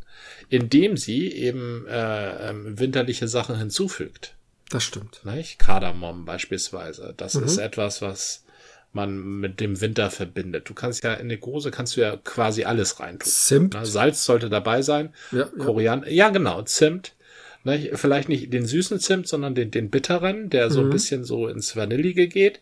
[0.50, 4.36] indem sie eben äh, ähm, winterliche Sachen hinzufügt.
[4.70, 5.26] Das stimmt.
[5.26, 5.60] Nicht?
[5.60, 7.14] Kardamom beispielsweise.
[7.18, 7.44] Das mhm.
[7.44, 8.46] ist etwas, was
[8.94, 10.70] man mit dem Winter verbindet.
[10.70, 13.32] Du kannst ja in eine Gose kannst du ja quasi alles reintun.
[13.32, 13.78] Zimt.
[13.84, 15.14] Salz sollte dabei sein.
[15.32, 16.08] Ja, Koriander.
[16.08, 16.28] Ja.
[16.28, 16.62] ja, genau.
[16.64, 17.14] Zimt.
[17.64, 20.88] Ne, vielleicht nicht den süßen Zimt, sondern den, den bitteren, der so mhm.
[20.88, 22.60] ein bisschen so ins Vanillige geht.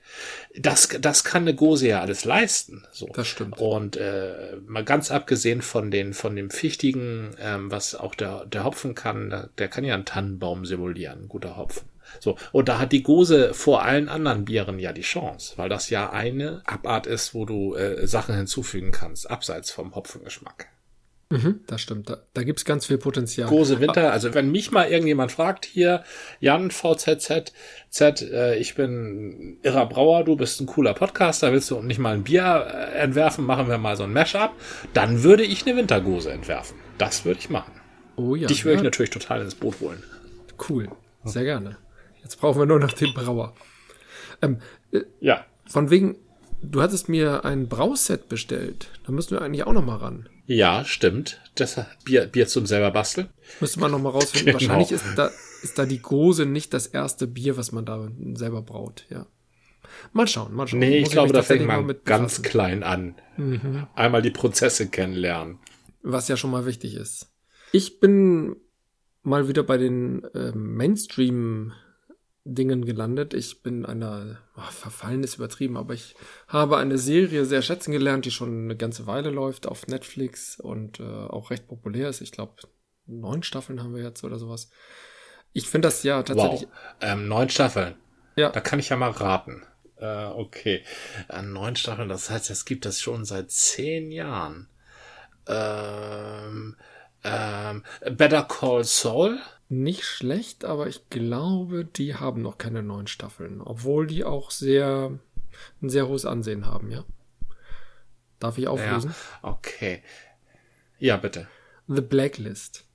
[0.57, 2.83] Das, das kann eine Gose ja alles leisten.
[2.91, 3.07] So.
[3.13, 3.57] Das stimmt.
[3.59, 8.65] Und äh, mal ganz abgesehen von den von dem Fichtigen, ähm, was auch der, der
[8.65, 11.87] Hopfen kann, der kann ja einen Tannenbaum simulieren, ein guter Hopfen.
[12.19, 15.89] So, und da hat die Gose vor allen anderen Bieren ja die Chance, weil das
[15.89, 20.67] ja eine Abart ist, wo du äh, Sachen hinzufügen kannst, abseits vom Hopfengeschmack.
[21.31, 22.09] Mhm, das stimmt.
[22.09, 23.47] Da, da gibt es ganz viel Potenzial.
[23.47, 24.11] Große Winter.
[24.11, 26.03] Also wenn mich mal irgendjemand fragt, hier,
[26.39, 27.53] Jan VZZ,
[27.89, 32.15] Z, äh, ich bin irrer Brauer, du bist ein cooler Podcaster, willst du nicht mal
[32.15, 34.53] ein Bier äh, entwerfen, machen wir mal so ein Mashup,
[34.93, 36.77] dann würde ich eine Wintergose entwerfen.
[36.97, 37.73] Das würde ich machen.
[38.15, 38.47] Oh ja.
[38.47, 38.79] Dich würde ja.
[38.79, 40.01] ich natürlich total ins Boot holen.
[40.67, 40.89] Cool.
[41.25, 41.77] Sehr gerne.
[42.23, 43.53] Jetzt brauchen wir nur noch den Brauer.
[44.41, 44.57] Ähm,
[44.91, 45.45] äh, ja.
[45.67, 46.17] Von wegen,
[46.63, 48.89] du hattest mir ein Brauset bestellt.
[49.05, 50.27] Da müssen wir eigentlich auch noch mal ran.
[50.49, 51.39] Ja, stimmt.
[51.53, 53.29] Das Bier, Bier zum selber basteln.
[53.61, 54.57] Müsste man noch mal rausfinden.
[54.57, 54.73] Genau.
[54.77, 55.29] Wahrscheinlich ist da,
[55.61, 59.27] ist da die Gose nicht das erste Bier, was man da selber braut, ja.
[60.11, 60.79] Mal schauen, mal schauen.
[60.79, 63.13] Nee, ich Muss glaube, ich da fängt man ganz klein an.
[63.37, 63.85] Mhm.
[63.93, 65.59] Einmal die Prozesse kennenlernen.
[66.01, 67.27] Was ja schon mal wichtig ist.
[67.71, 68.55] Ich bin
[69.21, 71.73] mal wieder bei den äh, Mainstream
[72.45, 73.33] Dingen gelandet.
[73.33, 76.15] Ich bin einer, oh, verfallen ist übertrieben, aber ich
[76.47, 80.99] habe eine Serie sehr schätzen gelernt, die schon eine ganze Weile läuft auf Netflix und
[80.99, 82.21] äh, auch recht populär ist.
[82.21, 82.53] Ich glaube,
[83.05, 84.69] neun Staffeln haben wir jetzt oder sowas.
[85.53, 86.63] Ich finde das ja tatsächlich.
[86.63, 86.69] Wow.
[87.01, 87.95] Ähm, neun Staffeln.
[88.35, 88.49] Ja.
[88.49, 89.63] Da kann ich ja mal raten.
[89.97, 90.83] Äh, okay.
[91.27, 94.69] Äh, neun Staffeln, das heißt, es gibt das schon seit zehn Jahren.
[95.47, 96.77] Ähm,
[97.23, 99.39] ähm, Better Call Saul?
[99.69, 105.17] Nicht schlecht, aber ich glaube, die haben noch keine neuen Staffeln, obwohl die auch sehr
[105.81, 107.05] ein sehr hohes Ansehen haben, ja.
[108.39, 109.13] Darf ich auflösen?
[109.43, 110.01] Ja, okay.
[110.97, 111.47] Ja, bitte.
[111.87, 112.85] The Blacklist.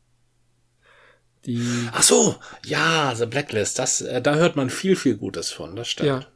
[1.45, 5.77] Die Ach so, ja, The Blacklist, das, äh, da hört man viel, viel Gutes von,
[5.77, 6.09] das stimmt.
[6.09, 6.27] Ja,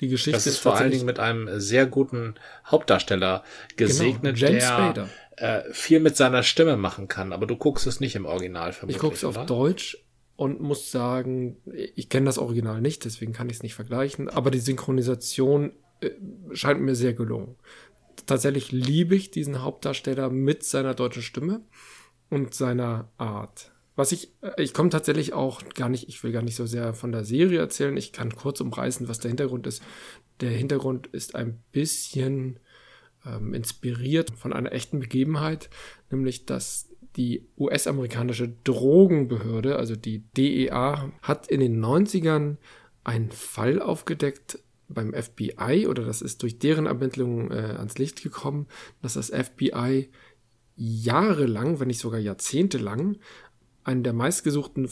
[0.00, 2.34] die Geschichte das ist, ist vor allen Dingen mit einem sehr guten
[2.66, 3.44] Hauptdarsteller
[3.76, 5.08] gesegnet, genau, der Spader.
[5.40, 8.96] Äh, viel mit seiner Stimme machen kann, aber du guckst es nicht im Original vermutlich.
[8.96, 10.04] Ich guck's auf Deutsch
[10.36, 11.58] und muss sagen,
[11.94, 16.10] ich kenne das Original nicht, deswegen kann ich es nicht vergleichen, aber die Synchronisation äh,
[16.52, 17.56] scheint mir sehr gelungen.
[18.26, 21.62] Tatsächlich liebe ich diesen Hauptdarsteller mit seiner deutschen Stimme
[22.30, 23.72] und seiner Art.
[23.94, 26.94] Was ich, äh, ich komme tatsächlich auch gar nicht, ich will gar nicht so sehr
[26.94, 29.82] von der Serie erzählen, ich kann kurz umreißen, was der Hintergrund ist.
[30.40, 32.58] Der Hintergrund ist ein bisschen
[33.28, 35.70] ähm, inspiriert von einer echten Begebenheit,
[36.10, 42.56] nämlich dass die US-amerikanische Drogenbehörde, also die DEA, hat in den 90ern
[43.04, 48.66] einen Fall aufgedeckt beim FBI oder das ist durch deren Ermittlungen äh, ans Licht gekommen,
[49.02, 50.08] dass das FBI
[50.76, 53.18] jahrelang, wenn nicht sogar jahrzehntelang,
[53.84, 54.88] einen der meistgesuchten,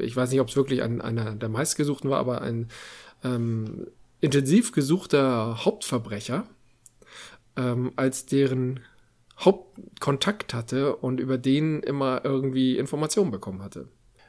[0.00, 2.68] ich weiß nicht, ob es wirklich ein, einer der meistgesuchten war, aber ein
[3.24, 3.86] ähm,
[4.20, 6.46] intensiv gesuchter Hauptverbrecher
[7.58, 8.80] ähm, als deren
[9.38, 13.88] Hauptkontakt hatte und über den immer irgendwie Informationen bekommen hatte.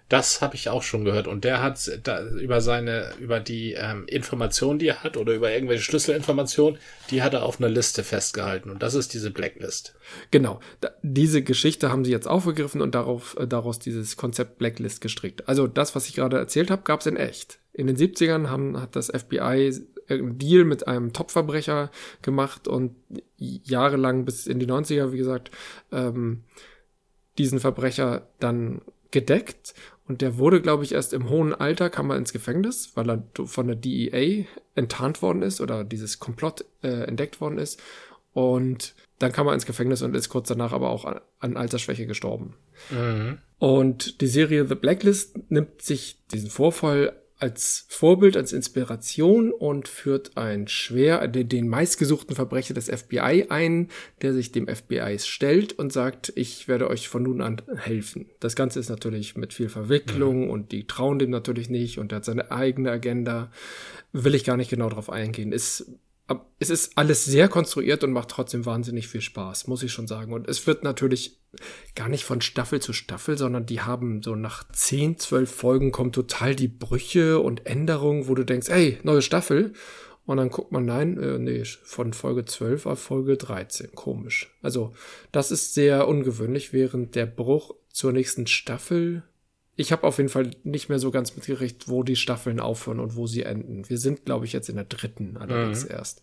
[0.09, 1.27] Das habe ich auch schon gehört.
[1.27, 5.51] Und der hat da, über seine, über die ähm, Informationen, die er hat, oder über
[5.51, 6.79] irgendwelche Schlüsselinformationen,
[7.11, 8.71] die hat er auf einer Liste festgehalten.
[8.71, 9.95] Und das ist diese Blacklist.
[10.31, 10.59] Genau.
[10.81, 15.47] Da, diese Geschichte haben sie jetzt aufgegriffen und darauf, äh, daraus dieses Konzept Blacklist gestrickt.
[15.47, 17.59] Also das, was ich gerade erzählt habe, gab es in echt.
[17.79, 19.73] In den 70ern haben, hat das FBI
[20.09, 22.95] einen Deal mit einem Topverbrecher gemacht und
[23.37, 25.51] jahrelang bis in die 90er, wie gesagt,
[25.91, 26.43] ähm,
[27.37, 29.73] diesen Verbrecher dann gedeckt
[30.09, 33.23] und der wurde, glaube ich, erst im hohen Alter kam er ins Gefängnis, weil er
[33.45, 37.79] von der DEA enttarnt worden ist oder dieses Komplott äh, entdeckt worden ist.
[38.33, 42.07] Und dann kam er ins Gefängnis und ist kurz danach aber auch an, an Altersschwäche
[42.07, 42.55] gestorben.
[42.89, 43.37] Mhm.
[43.59, 50.35] Und die Serie The Blacklist nimmt sich diesen Vorfall als Vorbild, als Inspiration und führt
[50.37, 53.87] ein schwer, den meistgesuchten Verbrecher des FBI ein,
[54.21, 58.29] der sich dem FBI stellt und sagt, ich werde euch von nun an helfen.
[58.41, 60.49] Das Ganze ist natürlich mit viel Verwicklung mhm.
[60.49, 63.51] und die trauen dem natürlich nicht und er hat seine eigene Agenda.
[64.11, 65.51] Will ich gar nicht genau drauf eingehen.
[65.51, 65.85] Ist
[66.59, 70.33] es ist alles sehr konstruiert und macht trotzdem wahnsinnig viel Spaß, muss ich schon sagen.
[70.33, 71.39] Und es wird natürlich
[71.95, 76.11] gar nicht von Staffel zu Staffel, sondern die haben so nach 10, 12 Folgen kommen
[76.11, 79.73] total die Brüche und Änderungen, wo du denkst, ey, neue Staffel.
[80.25, 83.95] Und dann guckt man, nein, äh, nee, von Folge 12 auf Folge 13.
[83.95, 84.55] Komisch.
[84.61, 84.93] Also,
[85.31, 89.23] das ist sehr ungewöhnlich, während der Bruch zur nächsten Staffel
[89.79, 93.15] ich habe auf jeden Fall nicht mehr so ganz mitgerichtet, wo die Staffeln aufhören und
[93.15, 93.87] wo sie enden.
[93.87, 95.91] Wir sind, glaube ich, jetzt in der dritten allerdings mhm.
[95.91, 96.21] erst.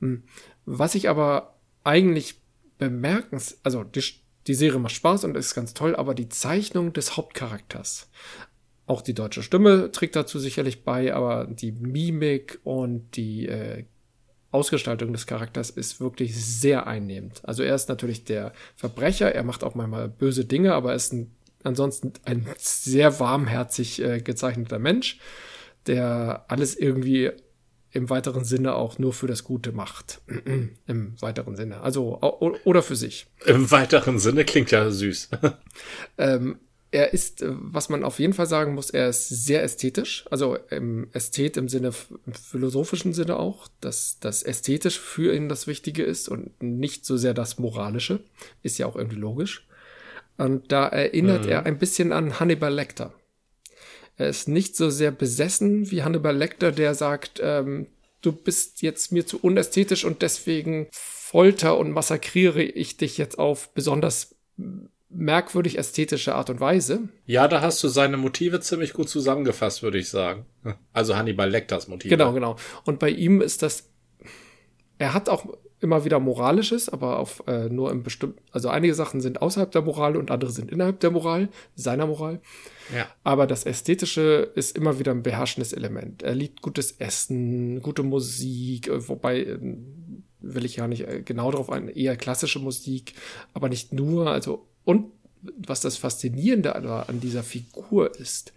[0.00, 0.24] Hm.
[0.64, 2.40] Was ich aber eigentlich
[2.78, 4.02] bemerkens, also die,
[4.48, 8.10] die Serie macht Spaß und ist ganz toll, aber die Zeichnung des Hauptcharakters,
[8.86, 13.84] auch die deutsche Stimme trägt dazu sicherlich bei, aber die Mimik und die äh,
[14.50, 17.40] Ausgestaltung des Charakters ist wirklich sehr einnehmend.
[17.44, 21.12] Also er ist natürlich der Verbrecher, er macht auch manchmal böse Dinge, aber er ist
[21.12, 21.30] ein
[21.64, 25.18] ansonsten ein sehr warmherzig äh, gezeichneter Mensch,
[25.86, 27.30] der alles irgendwie
[27.92, 30.20] im weiteren Sinne auch nur für das Gute macht.
[30.86, 31.80] Im weiteren Sinne.
[31.80, 33.26] Also, oder für sich.
[33.46, 35.30] Im weiteren Sinne klingt ja süß.
[36.18, 36.60] ähm,
[36.92, 40.24] er ist, äh, was man auf jeden Fall sagen muss, er ist sehr ästhetisch.
[40.30, 41.92] Also im Ästhet im Sinne,
[42.26, 47.16] im philosophischen Sinne auch, dass das Ästhetisch für ihn das Wichtige ist und nicht so
[47.16, 48.20] sehr das Moralische.
[48.62, 49.66] Ist ja auch irgendwie logisch.
[50.40, 51.50] Und da erinnert mhm.
[51.50, 53.12] er ein bisschen an Hannibal Lecter.
[54.16, 57.88] Er ist nicht so sehr besessen wie Hannibal Lecter, der sagt, ähm,
[58.22, 63.74] du bist jetzt mir zu unästhetisch und deswegen folter und massakriere ich dich jetzt auf
[63.74, 64.34] besonders
[65.10, 67.10] merkwürdig ästhetische Art und Weise.
[67.26, 70.46] Ja, da hast du seine Motive ziemlich gut zusammengefasst, würde ich sagen.
[70.94, 72.08] Also Hannibal Lecters Motive.
[72.08, 72.56] Genau, genau.
[72.86, 73.90] Und bei ihm ist das,
[74.96, 75.46] er hat auch
[75.80, 79.82] immer wieder moralisches, aber auf äh, nur im bestimmten, also einige Sachen sind außerhalb der
[79.82, 82.40] Moral und andere sind innerhalb der Moral, seiner Moral.
[82.94, 83.08] Ja.
[83.24, 86.22] Aber das Ästhetische ist immer wieder ein beherrschendes Element.
[86.22, 89.58] Er liebt gutes Essen, gute Musik, äh, wobei äh,
[90.40, 93.14] will ich ja nicht äh, genau darauf ein, eher klassische Musik,
[93.54, 95.06] aber nicht nur, also und
[95.56, 98.52] was das Faszinierende an dieser Figur ist,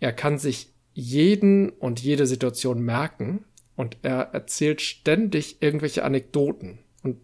[0.00, 3.44] er kann sich jeden und jede Situation merken
[3.78, 7.18] und er erzählt ständig irgendwelche Anekdoten und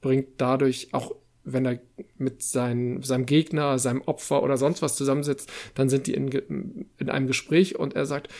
[0.00, 1.80] bringt dadurch auch, wenn er
[2.16, 7.10] mit seinen, seinem Gegner, seinem Opfer oder sonst was zusammensitzt, dann sind die in, in
[7.10, 8.32] einem Gespräch und er sagt,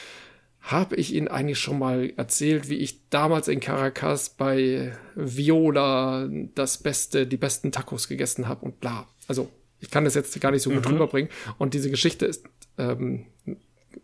[0.61, 6.79] habe ich Ihnen eigentlich schon mal erzählt, wie ich damals in Caracas bei Viola das
[6.79, 9.07] Beste, die besten Tacos gegessen habe und bla.
[9.27, 10.93] Also ich kann das jetzt gar nicht so gut mhm.
[10.93, 11.31] rüberbringen.
[11.59, 12.47] Und diese Geschichte ist
[12.79, 13.27] ähm,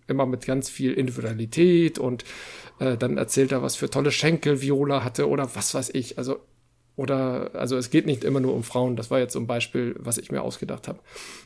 [0.07, 2.25] immer mit ganz viel Individualität und
[2.79, 6.19] äh, dann erzählt er, was für tolle Schenkel Viola hatte oder was weiß ich.
[6.19, 6.41] Also
[6.97, 8.97] oder also es geht nicht immer nur um Frauen.
[8.97, 11.01] Das war jetzt so ein Beispiel, was ich mir ausgedacht habe.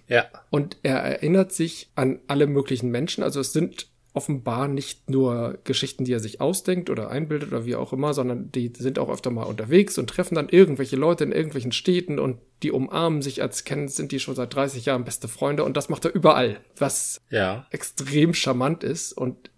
[0.06, 0.26] Ja.
[0.50, 3.24] Und er erinnert sich an alle möglichen Menschen.
[3.24, 7.76] Also es sind offenbar nicht nur Geschichten, die er sich ausdenkt oder einbildet oder wie
[7.76, 11.32] auch immer, sondern die sind auch öfter mal unterwegs und treffen dann irgendwelche Leute in
[11.32, 15.28] irgendwelchen Städten und die umarmen sich als kennen, sind die schon seit 30 Jahren beste
[15.28, 17.66] Freunde und das macht er überall, was ja.
[17.70, 19.50] extrem charmant ist und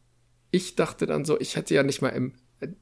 [0.51, 2.35] ich dachte dann so, ich hätte ja nicht mal im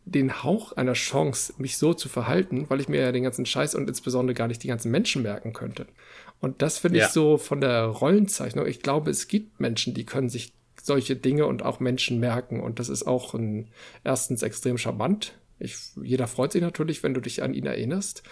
[0.04, 3.74] den Hauch einer Chance, mich so zu verhalten, weil ich mir ja den ganzen Scheiß
[3.76, 5.86] und insbesondere gar nicht die ganzen Menschen merken könnte.
[6.40, 7.06] Und das finde ja.
[7.06, 8.66] ich so von der Rollenzeichnung.
[8.66, 10.52] Ich glaube, es gibt Menschen, die können sich
[10.88, 12.58] solche Dinge und auch Menschen merken.
[12.58, 13.68] Und das ist auch ein,
[14.02, 15.38] erstens extrem charmant.
[15.60, 18.24] Ich, jeder freut sich natürlich, wenn du dich an ihn erinnerst.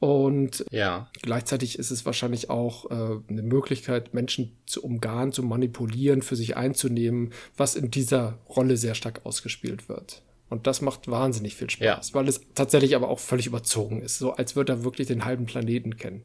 [0.00, 1.10] Und ja.
[1.22, 6.56] gleichzeitig ist es wahrscheinlich auch äh, eine Möglichkeit, Menschen zu umgarnen, zu manipulieren, für sich
[6.56, 10.22] einzunehmen, was in dieser Rolle sehr stark ausgespielt wird.
[10.50, 12.14] Und das macht wahnsinnig viel Spaß, ja.
[12.14, 15.46] weil es tatsächlich aber auch völlig überzogen ist, so als würde er wirklich den halben
[15.46, 16.22] Planeten kennen.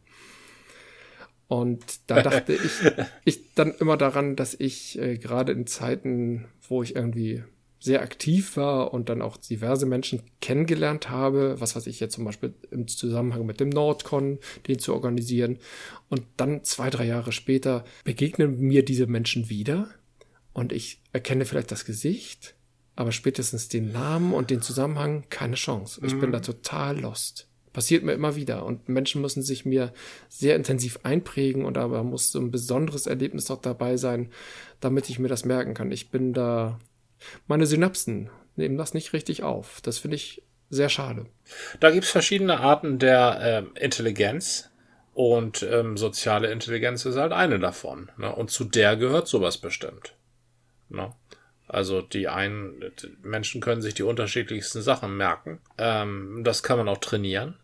[1.54, 2.72] Und da dachte ich,
[3.26, 7.44] ich dann immer daran, dass ich äh, gerade in Zeiten, wo ich irgendwie
[7.80, 12.26] sehr aktiv war und dann auch diverse Menschen kennengelernt habe, was weiß ich jetzt zum
[12.26, 15.60] Beispiel im Zusammenhang mit dem Nordcon, den zu organisieren.
[16.10, 19.90] Und dann zwei, drei Jahre später begegnen mir diese Menschen wieder
[20.54, 22.56] und ich erkenne vielleicht das Gesicht
[22.96, 26.02] aber spätestens den Namen und den Zusammenhang keine Chance.
[26.06, 26.22] Ich mhm.
[26.22, 27.48] bin da total lost.
[27.74, 29.94] Passiert mir immer wieder und Menschen müssen sich mir
[30.30, 34.32] sehr intensiv einprägen und aber muss so ein besonderes Erlebnis doch dabei sein,
[34.80, 35.92] damit ich mir das merken kann.
[35.92, 36.80] Ich bin da,
[37.48, 39.82] meine Synapsen nehmen das nicht richtig auf.
[39.82, 41.26] Das finde ich sehr schade.
[41.80, 44.70] Da gibt's verschiedene Arten der äh, Intelligenz
[45.14, 48.12] und ähm, soziale Intelligenz ist halt eine davon.
[48.18, 48.34] Ne?
[48.34, 50.16] Und zu der gehört sowas bestimmt.
[50.90, 51.14] Ne?
[51.68, 55.60] Also die einen die Menschen können sich die unterschiedlichsten Sachen merken.
[55.78, 57.60] Ähm, das kann man auch trainieren.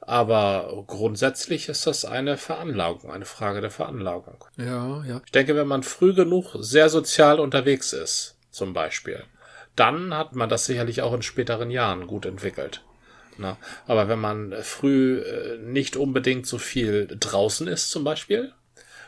[0.00, 4.44] Aber grundsätzlich ist das eine Veranlagung, eine Frage der Veranlagung.
[4.56, 5.20] Ja, ja.
[5.24, 9.24] Ich denke, wenn man früh genug sehr sozial unterwegs ist, zum Beispiel,
[9.76, 12.82] dann hat man das sicherlich auch in späteren Jahren gut entwickelt.
[13.36, 18.52] Na, aber wenn man früh äh, nicht unbedingt so viel draußen ist, zum Beispiel,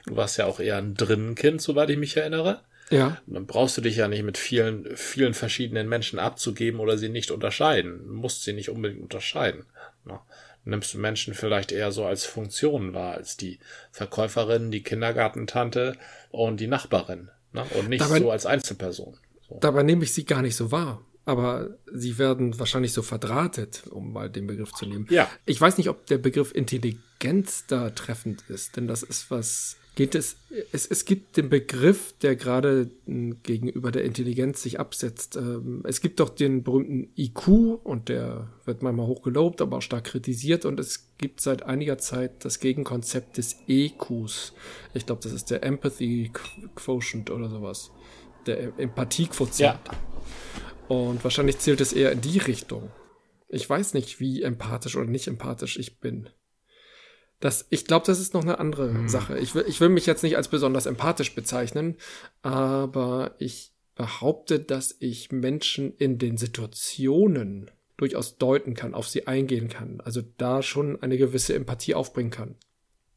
[0.06, 2.60] du warst ja auch eher ein Drinnenkind, soweit ich mich erinnere,
[2.92, 3.16] ja.
[3.26, 7.30] Dann brauchst du dich ja nicht mit vielen, vielen verschiedenen Menschen abzugeben oder sie nicht
[7.30, 8.06] unterscheiden.
[8.06, 9.64] Du musst sie nicht unbedingt unterscheiden.
[10.04, 10.20] Ne?
[10.64, 13.58] Nimmst du Menschen vielleicht eher so als Funktionen wahr, als die
[13.90, 15.96] Verkäuferin, die Kindergartentante
[16.30, 17.30] und die Nachbarin.
[17.52, 17.64] Ne?
[17.74, 19.18] Und nicht dabei, so als Einzelperson.
[19.48, 19.58] So.
[19.60, 21.04] Dabei nehme ich sie gar nicht so wahr.
[21.24, 25.06] Aber sie werden wahrscheinlich so verdrahtet, um mal den Begriff zu nehmen.
[25.08, 25.30] Ja.
[25.46, 30.14] Ich weiß nicht, ob der Begriff Intelligenz da treffend ist, denn das ist was geht
[30.14, 30.36] es,
[30.72, 35.36] es, es gibt den Begriff, der gerade hm, gegenüber der Intelligenz sich absetzt.
[35.36, 37.48] Ähm, es gibt doch den berühmten IQ
[37.84, 42.44] und der wird manchmal hochgelobt, aber auch stark kritisiert und es gibt seit einiger Zeit
[42.44, 44.54] das Gegenkonzept des EQs.
[44.94, 46.30] Ich glaube, das ist der Empathy
[46.74, 47.90] Quotient oder sowas.
[48.46, 49.60] Der Empathiequotient.
[49.60, 49.80] Ja.
[50.88, 52.90] Und wahrscheinlich zählt es eher in die Richtung.
[53.48, 56.28] Ich weiß nicht, wie empathisch oder nicht empathisch ich bin.
[57.42, 59.08] Das, ich glaube, das ist noch eine andere hm.
[59.08, 59.36] Sache.
[59.36, 61.96] Ich will, ich will mich jetzt nicht als besonders empathisch bezeichnen,
[62.40, 69.68] aber ich behaupte, dass ich Menschen in den Situationen durchaus deuten kann, auf sie eingehen
[69.68, 70.00] kann.
[70.02, 72.54] Also da schon eine gewisse Empathie aufbringen kann.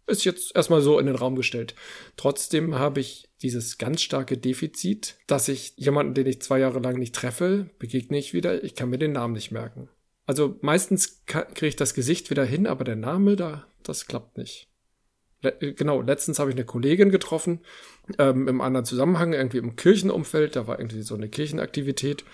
[0.08, 1.76] Ist jetzt erstmal so in den Raum gestellt.
[2.18, 6.98] Trotzdem habe ich dieses ganz starke Defizit, dass ich jemanden, den ich zwei Jahre lang
[6.98, 9.88] nicht treffe, begegne ich wieder, ich kann mir den Namen nicht merken.
[10.26, 14.68] Also meistens kriege ich das Gesicht wieder hin, aber der Name, da, das klappt nicht.
[15.42, 17.62] Le äh, genau, letztens habe ich eine Kollegin getroffen,
[18.18, 22.26] ähm, im anderen Zusammenhang, irgendwie im Kirchenumfeld, da war irgendwie so eine Kirchenaktivität.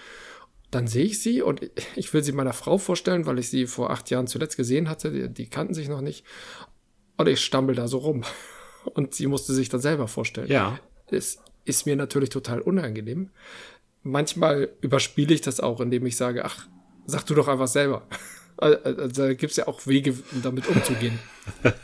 [0.70, 3.90] Dann sehe ich sie und ich will sie meiner Frau vorstellen, weil ich sie vor
[3.90, 5.12] acht Jahren zuletzt gesehen hatte.
[5.12, 6.26] Die, die kannten sich noch nicht.
[7.18, 8.24] Und ich stammel da so rum.
[8.96, 10.48] Und sie musste sich dann selber vorstellen.
[10.48, 10.80] Ja.
[11.12, 13.30] Es ist mir natürlich total unangenehm.
[14.02, 16.68] Manchmal überspiele ich das auch, indem ich sage, ach,
[17.06, 18.04] sag du doch einfach selber.
[18.58, 21.18] Also, da gibt es ja auch Wege, um damit umzugehen.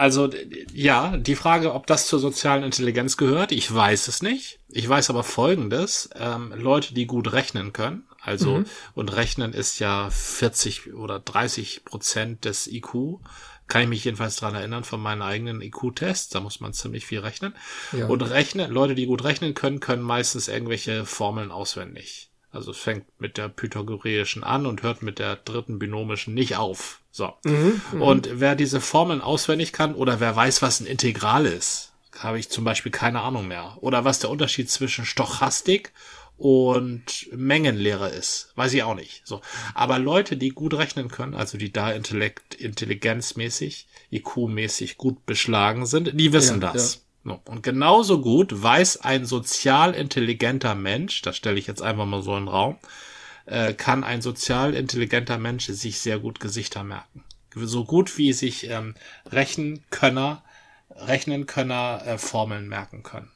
[0.00, 0.30] Also
[0.72, 4.58] ja, die Frage, ob das zur sozialen Intelligenz gehört, ich weiß es nicht.
[4.70, 6.08] Ich weiß aber Folgendes.
[6.14, 8.66] Ähm, Leute, die gut rechnen können, also mhm.
[8.94, 13.18] und rechnen ist ja 40 oder 30 Prozent des IQ,
[13.66, 16.30] Kann ich mich jedenfalls dran erinnern von meinen eigenen IQ-Tests.
[16.30, 17.54] Da muss man ziemlich viel rechnen.
[17.92, 18.06] Ja.
[18.06, 22.29] Und rechnen, Leute, die gut rechnen können, können meistens irgendwelche Formeln auswendig.
[22.52, 27.00] Also es fängt mit der pythagoreischen an und hört mit der dritten binomischen nicht auf.
[27.12, 27.32] So.
[27.92, 32.48] und wer diese Formeln auswendig kann oder wer weiß, was ein Integral ist, habe ich
[32.48, 33.78] zum Beispiel keine Ahnung mehr.
[33.80, 35.92] Oder was der Unterschied zwischen Stochastik
[36.40, 38.52] und Mengenlehre ist.
[38.56, 39.26] Weiß ich auch nicht.
[39.26, 39.42] So.
[39.74, 46.18] Aber Leute, die gut rechnen können, also die da intellekt, intelligenzmäßig, IQ-mäßig gut beschlagen sind,
[46.18, 46.92] die wissen Ja, das.
[46.92, 46.98] So.
[47.24, 52.36] Und genauso gut weiß ein sozial intelligenter Mensch, das stelle ich jetzt einfach mal so
[52.36, 52.78] in den Raum,
[53.46, 57.24] äh, kann ein sozial intelligenter Mensch sich sehr gut Gesichter merken.
[57.54, 58.94] So gut wie sich ähm,
[59.26, 60.42] Rechenkönner,
[60.90, 63.30] Rechnenkönner äh, Formeln merken können.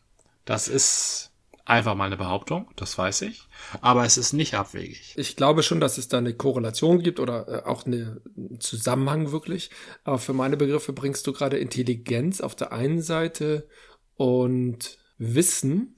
[0.45, 1.30] Das ist
[1.65, 3.49] einfach mal eine Behauptung, das weiß ich,
[3.81, 5.15] aber es ist nicht abwegig.
[5.17, 9.33] Ich glaube schon, dass es da eine Korrelation gibt oder äh, auch eine, einen Zusammenhang
[9.33, 9.71] wirklich.
[10.05, 13.67] Aber für meine Begriffe bringst du gerade Intelligenz auf der einen Seite
[14.17, 15.97] und Wissen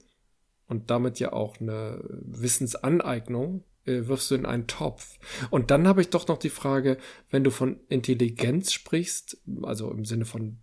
[0.67, 5.17] und damit ja auch eine Wissensaneignung äh, wirfst du in einen Topf.
[5.49, 6.97] Und dann habe ich doch noch die Frage,
[7.29, 10.59] wenn du von Intelligenz sprichst, also im Sinne von,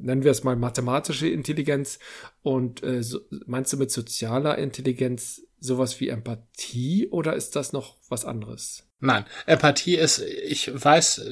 [0.00, 1.98] nennen wir es mal mathematische Intelligenz,
[2.42, 7.96] und äh, so, meinst du mit sozialer Intelligenz sowas wie Empathie oder ist das noch
[8.08, 8.87] was anderes?
[9.00, 11.22] Nein, Empathie ist, ich weiß,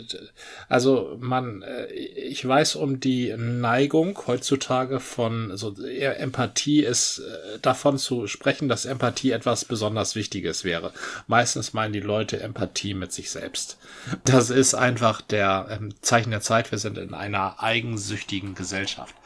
[0.68, 7.58] also man, äh, ich weiß um die Neigung heutzutage von, so eher Empathie ist äh,
[7.60, 10.92] davon zu sprechen, dass Empathie etwas besonders Wichtiges wäre.
[11.26, 13.78] Meistens meinen die Leute Empathie mit sich selbst.
[14.24, 16.70] Das ist einfach der ähm, Zeichen der Zeit.
[16.70, 19.16] Wir sind in einer eigensüchtigen Gesellschaft.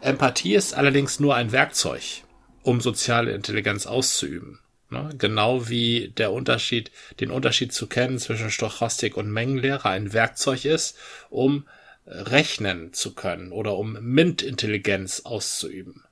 [0.00, 2.24] Empathie ist allerdings nur ein Werkzeug,
[2.64, 4.58] um soziale Intelligenz auszuüben.
[4.94, 5.10] Ne?
[5.18, 6.90] Genau wie der Unterschied,
[7.20, 10.96] den Unterschied zu kennen zwischen Stochastik und Mengenlehre ein Werkzeug ist,
[11.30, 11.66] um
[12.06, 16.04] rechnen zu können oder um MINT-Intelligenz auszuüben.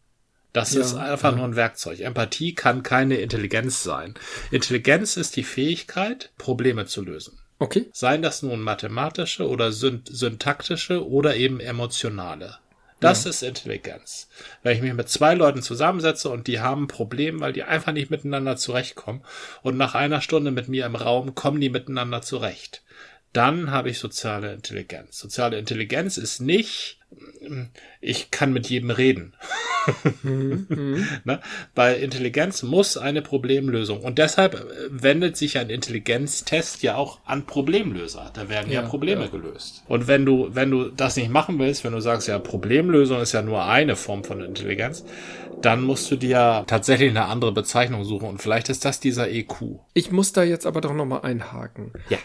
[0.53, 1.37] Das Ja, ist einfach ja.
[1.37, 2.01] nur ein Werkzeug.
[2.01, 4.14] Empathie kann keine Intelligenz sein.
[4.51, 7.39] Intelligenz ist die Fähigkeit, Probleme zu lösen.
[7.59, 7.89] Okay.
[7.93, 12.59] Seien das nun mathematische oder syn syntaktische oder eben emotionale.
[13.03, 14.28] Das ist Intelligenz.
[14.62, 17.92] Wenn ich mich mit zwei Leuten zusammensetze und die haben ein Problem, weil die einfach
[17.92, 19.22] nicht miteinander zurechtkommen
[19.62, 22.82] und nach einer Stunde mit mir im Raum kommen die miteinander zurecht,
[23.32, 25.18] dann habe ich soziale Intelligenz.
[25.18, 26.98] Soziale Intelligenz ist nicht,
[28.00, 29.34] ich kann mit jedem reden.
[30.22, 31.40] ne?
[31.74, 34.00] Bei Intelligenz muss eine Problemlösung.
[34.00, 34.58] Und deshalb äh,
[34.90, 38.30] wendet sich ein Intelligenztest ja auch an Problemlöser.
[38.34, 39.28] Da werden ja, Ja, Probleme ja.
[39.28, 39.82] gelöst.
[39.88, 43.32] Und wenn du, wenn du das nicht machen willst, wenn du sagst, ja, Problemlösung ist
[43.32, 45.04] ja nur eine Form von Intelligenz,
[45.60, 48.28] dann musst du dir tatsächlich eine andere Bezeichnung suchen.
[48.28, 49.80] Und vielleicht ist das dieser EQ.
[49.94, 51.92] Ich muss da jetzt aber doch noch mal einhaken.
[52.08, 52.18] Ja.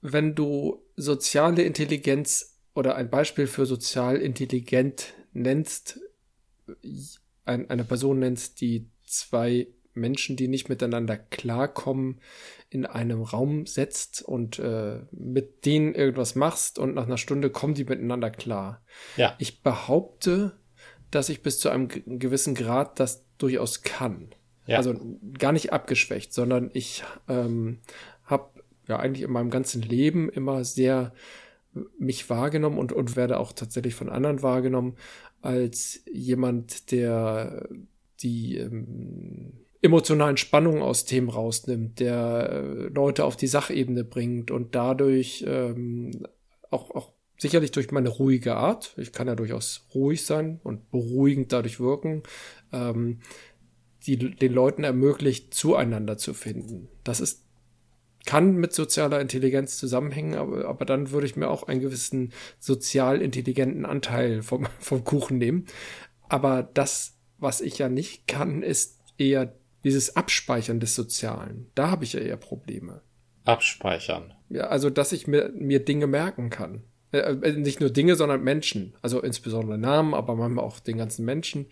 [0.00, 5.98] Wenn du soziale Intelligenz oder ein Beispiel für sozial intelligent nennst,
[7.44, 12.20] ein, eine Person nennst, die zwei Menschen, die nicht miteinander klarkommen,
[12.70, 17.74] in einem Raum setzt und äh, mit denen irgendwas machst und nach einer Stunde kommen
[17.74, 18.80] die miteinander klar.
[19.16, 19.34] Ja.
[19.38, 20.56] Ich behaupte,
[21.10, 24.30] dass ich bis zu einem ge- gewissen Grad das durchaus kann.
[24.66, 24.76] Ja.
[24.76, 24.94] Also
[25.36, 27.80] gar nicht abgeschwächt, sondern ich ähm,
[28.22, 28.50] habe
[28.86, 31.12] ja eigentlich in meinem ganzen Leben immer sehr
[31.98, 34.96] mich wahrgenommen und, und werde auch tatsächlich von anderen wahrgenommen
[35.40, 37.68] als jemand, der
[38.20, 39.52] die ähm,
[39.82, 46.26] emotionalen Spannungen aus Themen rausnimmt, der äh, Leute auf die Sachebene bringt und dadurch ähm,
[46.70, 51.52] auch, auch sicherlich durch meine ruhige Art, ich kann ja durchaus ruhig sein und beruhigend
[51.52, 52.24] dadurch wirken,
[52.72, 53.20] ähm,
[54.06, 56.88] die den Leuten ermöglicht, zueinander zu finden.
[57.04, 57.47] Das ist
[58.28, 63.22] kann mit sozialer Intelligenz zusammenhängen, aber, aber dann würde ich mir auch einen gewissen sozial
[63.22, 65.64] intelligenten Anteil vom, vom Kuchen nehmen.
[66.28, 71.70] Aber das, was ich ja nicht kann, ist eher dieses Abspeichern des Sozialen.
[71.74, 73.00] Da habe ich ja eher Probleme.
[73.46, 74.34] Abspeichern.
[74.50, 76.82] Ja, also, dass ich mir, mir Dinge merken kann.
[77.12, 78.94] Äh, äh, nicht nur Dinge, sondern Menschen.
[79.00, 81.64] Also insbesondere Namen, aber manchmal auch den ganzen Menschen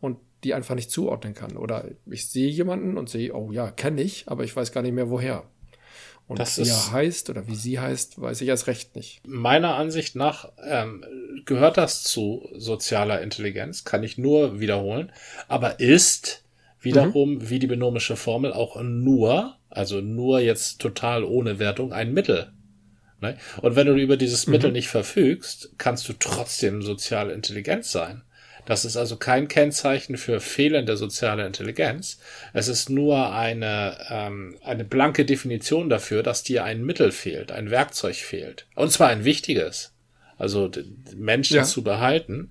[0.00, 1.58] und die einfach nicht zuordnen kann.
[1.58, 4.94] Oder ich sehe jemanden und sehe, oh ja, kenne ich, aber ich weiß gar nicht
[4.94, 5.44] mehr woher.
[6.28, 9.26] Und Das wie er heißt oder wie sie heißt, weiß ich erst recht nicht.
[9.26, 11.02] Meiner Ansicht nach ähm,
[11.46, 15.10] gehört das zu sozialer Intelligenz, kann ich nur wiederholen,
[15.48, 16.44] aber ist
[16.80, 22.52] wiederum wie die binomische Formel auch nur, also nur jetzt total ohne Wertung, ein Mittel.
[23.20, 23.36] Ne?
[23.62, 28.22] Und wenn du über dieses Mittel nicht verfügst, kannst du trotzdem sozial intelligent sein.
[28.68, 32.18] Das ist also kein Kennzeichen für fehlende soziale Intelligenz.
[32.52, 37.70] Es ist nur eine, ähm, eine blanke Definition dafür, dass dir ein Mittel fehlt, ein
[37.70, 38.66] Werkzeug fehlt.
[38.74, 39.94] Und zwar ein wichtiges.
[40.36, 40.70] Also
[41.16, 41.64] Menschen ja.
[41.64, 42.50] zu behalten,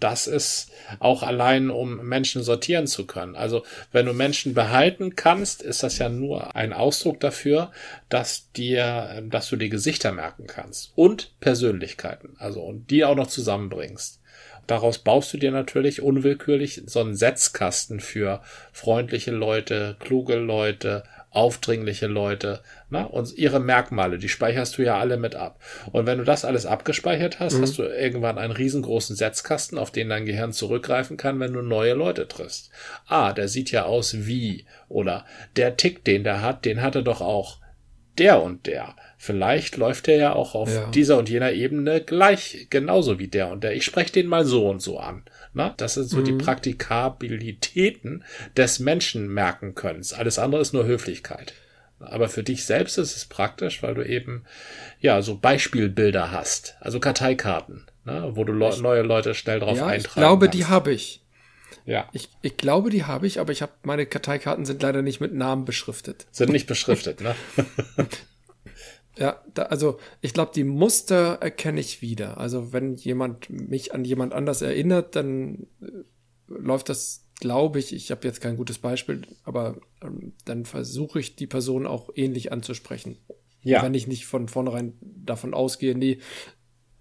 [0.00, 3.36] das ist auch allein, um Menschen sortieren zu können.
[3.36, 7.72] Also wenn du Menschen behalten kannst, ist das ja nur ein Ausdruck dafür,
[8.08, 12.36] dass dir, dass du die Gesichter merken kannst und Persönlichkeiten.
[12.38, 14.22] Also und die auch noch zusammenbringst.
[14.66, 18.40] Daraus baust du dir natürlich unwillkürlich so einen Setzkasten für
[18.72, 21.04] freundliche Leute, kluge Leute,
[21.34, 22.60] aufdringliche Leute
[22.90, 23.06] ne?
[23.08, 25.60] und ihre Merkmale, die speicherst du ja alle mit ab.
[25.90, 27.62] Und wenn du das alles abgespeichert hast, mhm.
[27.62, 31.94] hast du irgendwann einen riesengroßen Setzkasten, auf den dein Gehirn zurückgreifen kann, wenn du neue
[31.94, 32.70] Leute triffst.
[33.06, 37.20] Ah, der sieht ja aus wie oder der Tick, den der hat, den hatte doch
[37.20, 37.58] auch
[38.16, 38.94] der und der.
[39.24, 40.84] Vielleicht läuft er ja auch auf ja.
[40.90, 43.74] dieser und jener Ebene gleich genauso wie der und der.
[43.74, 45.22] Ich spreche den mal so und so an.
[45.54, 46.24] Na, das sind so mhm.
[46.26, 48.22] die Praktikabilitäten
[48.54, 50.04] des Menschen merken können.
[50.14, 51.54] Alles andere ist nur Höflichkeit.
[52.00, 54.44] Aber für dich selbst ist es praktisch, weil du eben
[55.00, 59.86] ja so Beispielbilder hast, also Karteikarten, ne, wo du le neue Leute schnell drauf ja,
[59.86, 60.58] eintragen Ich glaube, kannst.
[60.58, 61.22] die habe ich.
[61.86, 62.10] Ja.
[62.12, 65.32] Ich, ich glaube, die habe ich, aber ich habe meine Karteikarten sind leider nicht mit
[65.32, 66.26] Namen beschriftet.
[66.30, 67.34] Sind nicht beschriftet, ne?
[69.16, 72.38] Ja, da, also ich glaube, die Muster erkenne ich wieder.
[72.38, 75.86] Also wenn jemand mich an jemand anders erinnert, dann äh,
[76.48, 81.36] läuft das, glaube ich, ich habe jetzt kein gutes Beispiel, aber ähm, dann versuche ich
[81.36, 83.18] die Person auch ähnlich anzusprechen.
[83.62, 83.82] Ja.
[83.82, 86.18] Wenn ich nicht von vornherein davon ausgehe, nee,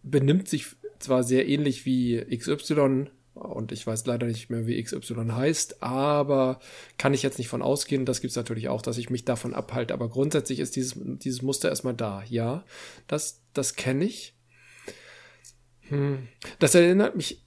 [0.01, 0.67] benimmt sich
[0.99, 6.59] zwar sehr ähnlich wie XY, und ich weiß leider nicht mehr, wie XY heißt, aber
[6.97, 8.05] kann ich jetzt nicht von ausgehen.
[8.05, 9.93] Das gibt es natürlich auch, dass ich mich davon abhalte.
[9.93, 12.23] Aber grundsätzlich ist dieses, dieses Muster erstmal da.
[12.29, 12.63] Ja,
[13.07, 14.35] das, das kenne ich.
[15.89, 16.27] Hm.
[16.59, 17.43] Das erinnert mich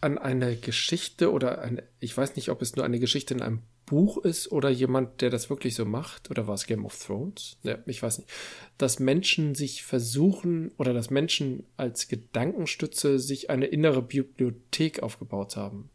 [0.00, 3.62] an eine Geschichte oder eine, ich weiß nicht, ob es nur eine Geschichte in einem
[3.92, 7.58] Buch ist oder jemand, der das wirklich so macht, oder war es Game of Thrones?
[7.62, 8.30] Ja, ich weiß nicht.
[8.78, 15.90] Dass Menschen sich versuchen oder dass Menschen als Gedankenstütze sich eine innere Bibliothek aufgebaut haben.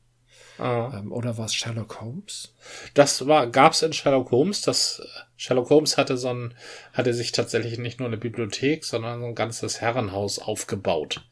[0.59, 0.99] Ah.
[0.99, 2.53] Ähm, oder war es Sherlock Holmes?
[2.93, 4.61] Das war, gab es in Sherlock Holmes.
[4.61, 5.01] Das
[5.35, 6.53] Sherlock Holmes hatte so ein,
[6.93, 11.27] hatte sich tatsächlich nicht nur eine Bibliothek, sondern so ein ganzes Herrenhaus aufgebaut.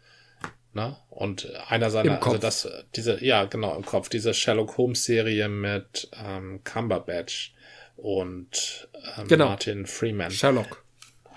[0.76, 0.97] Ne?
[1.09, 2.67] Und einer seiner, also das,
[2.97, 7.55] diese, ja, genau, im Kopf, diese Sherlock Holmes Serie mit ähm, Cumberbatch
[7.95, 9.45] und ähm, genau.
[9.45, 10.32] Martin Freeman.
[10.32, 10.84] Sherlock.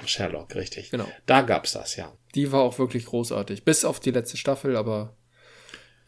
[0.05, 0.91] Sherlock, richtig.
[0.91, 1.07] Genau.
[1.27, 2.13] Da gab's das, ja.
[2.35, 3.65] Die war auch wirklich großartig.
[3.65, 5.15] Bis auf die letzte Staffel, aber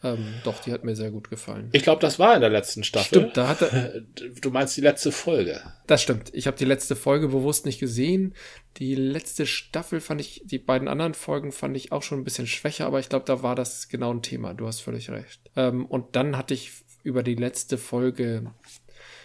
[0.03, 1.69] ähm, doch, die hat mir sehr gut gefallen.
[1.73, 3.19] Ich glaube, das war in der letzten Staffel.
[3.19, 4.01] Stimmt, da hat er.
[4.41, 5.61] Du meinst die letzte Folge.
[5.85, 6.31] Das stimmt.
[6.33, 8.33] Ich habe die letzte Folge bewusst nicht gesehen.
[8.77, 12.47] Die letzte Staffel fand ich, die beiden anderen Folgen fand ich auch schon ein bisschen
[12.47, 14.53] schwächer, aber ich glaube, da war das genau ein Thema.
[14.53, 15.51] Du hast völlig recht.
[15.55, 16.71] Ähm, und dann hatte ich
[17.03, 18.51] über die letzte Folge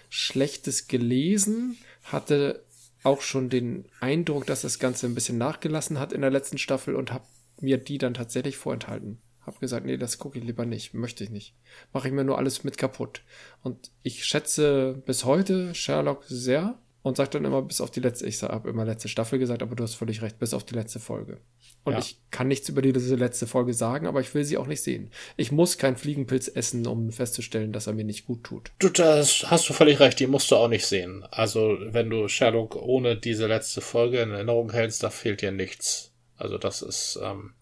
[0.08, 2.64] Schlechtes gelesen, hatte
[3.02, 6.94] auch schon den Eindruck, dass das Ganze ein bisschen nachgelassen hat in der letzten Staffel
[6.94, 7.24] und habe
[7.60, 9.20] mir die dann tatsächlich vorenthalten.
[9.46, 11.54] Hab gesagt, nee, das gucke ich lieber nicht, möchte ich nicht.
[11.92, 13.22] Mache ich mir nur alles mit kaputt.
[13.62, 18.26] Und ich schätze bis heute Sherlock sehr und sage dann immer bis auf die letzte,
[18.26, 20.98] ich habe immer letzte Staffel gesagt, aber du hast völlig recht, bis auf die letzte
[20.98, 21.38] Folge.
[21.84, 22.00] Und ja.
[22.00, 25.12] ich kann nichts über diese letzte Folge sagen, aber ich will sie auch nicht sehen.
[25.36, 28.72] Ich muss keinen Fliegenpilz essen, um festzustellen, dass er mir nicht gut tut.
[28.80, 31.24] Du, das hast du völlig recht, die musst du auch nicht sehen.
[31.30, 36.10] Also, wenn du Sherlock ohne diese letzte Folge in Erinnerung hältst, da fehlt dir nichts.
[36.36, 37.52] Also, das ist, ähm,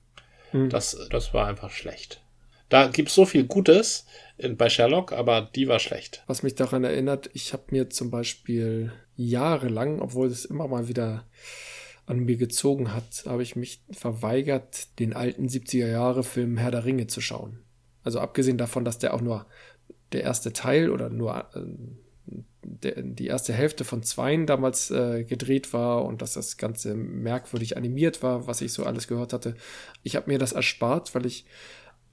[0.54, 0.70] hm.
[0.70, 2.22] Das, das war einfach schlecht.
[2.68, 4.06] Da gibt's so viel Gutes
[4.38, 6.22] in, bei Sherlock, aber die war schlecht.
[6.28, 11.24] Was mich daran erinnert, ich habe mir zum Beispiel jahrelang, obwohl es immer mal wieder
[12.06, 16.84] an mir gezogen hat, habe ich mich verweigert, den alten 70er Jahre Film Herr der
[16.84, 17.58] Ringe zu schauen.
[18.04, 19.46] Also abgesehen davon, dass der auch nur
[20.12, 21.62] der erste Teil oder nur äh,
[22.64, 27.76] der, die erste Hälfte von Zweien damals äh, gedreht war und dass das Ganze merkwürdig
[27.76, 29.54] animiert war, was ich so alles gehört hatte.
[30.02, 31.46] Ich habe mir das erspart, weil ich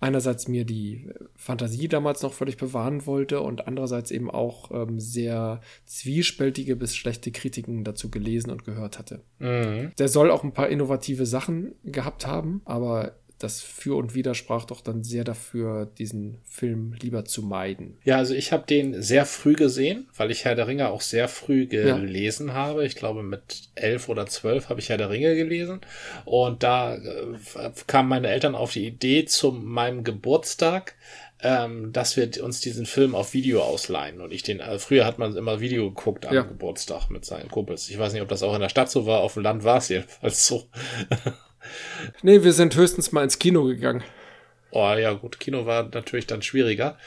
[0.02, 5.62] einerseits mir die Fantasie damals noch völlig bewahren wollte und andererseits eben auch ähm, sehr
[5.86, 9.22] zwiespältige bis schlechte Kritiken dazu gelesen und gehört hatte.
[9.38, 9.92] Mhm.
[10.00, 14.66] Der soll auch ein paar innovative Sachen gehabt haben, aber das Für und Wider sprach
[14.66, 17.98] doch dann sehr dafür, diesen Film lieber zu meiden.
[18.04, 21.28] Ja, also ich habe den sehr früh gesehen, weil ich Herr der Ringe auch sehr
[21.28, 22.54] früh gelesen ja.
[22.54, 22.86] habe.
[22.86, 25.82] Ich glaube, mit elf oder zwölf habe ich Herr der Ringe gelesen.
[26.26, 30.96] Und da äh, kamen meine Eltern auf die Idee zu meinem Geburtstag,
[31.44, 34.22] ähm, dass wir uns diesen Film auf Video ausleihen.
[34.22, 36.44] Und ich den, also früher hat man immer Video geguckt am ja.
[36.44, 37.90] Geburtstag mit seinen Kumpels.
[37.90, 39.78] Ich weiß nicht, ob das auch in der Stadt so war, auf dem Land war
[39.78, 40.70] es jedenfalls so.
[42.22, 44.04] Nee, wir sind höchstens mal ins Kino gegangen.
[44.74, 46.98] Oh ja, gut, Kino war natürlich dann schwieriger.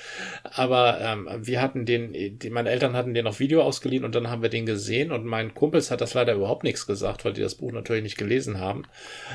[0.42, 4.28] Aber ähm, wir hatten den, die, meine Eltern hatten den auf Video ausgeliehen und dann
[4.28, 7.40] haben wir den gesehen und mein Kumpels hat das leider überhaupt nichts gesagt, weil die
[7.40, 8.84] das Buch natürlich nicht gelesen haben.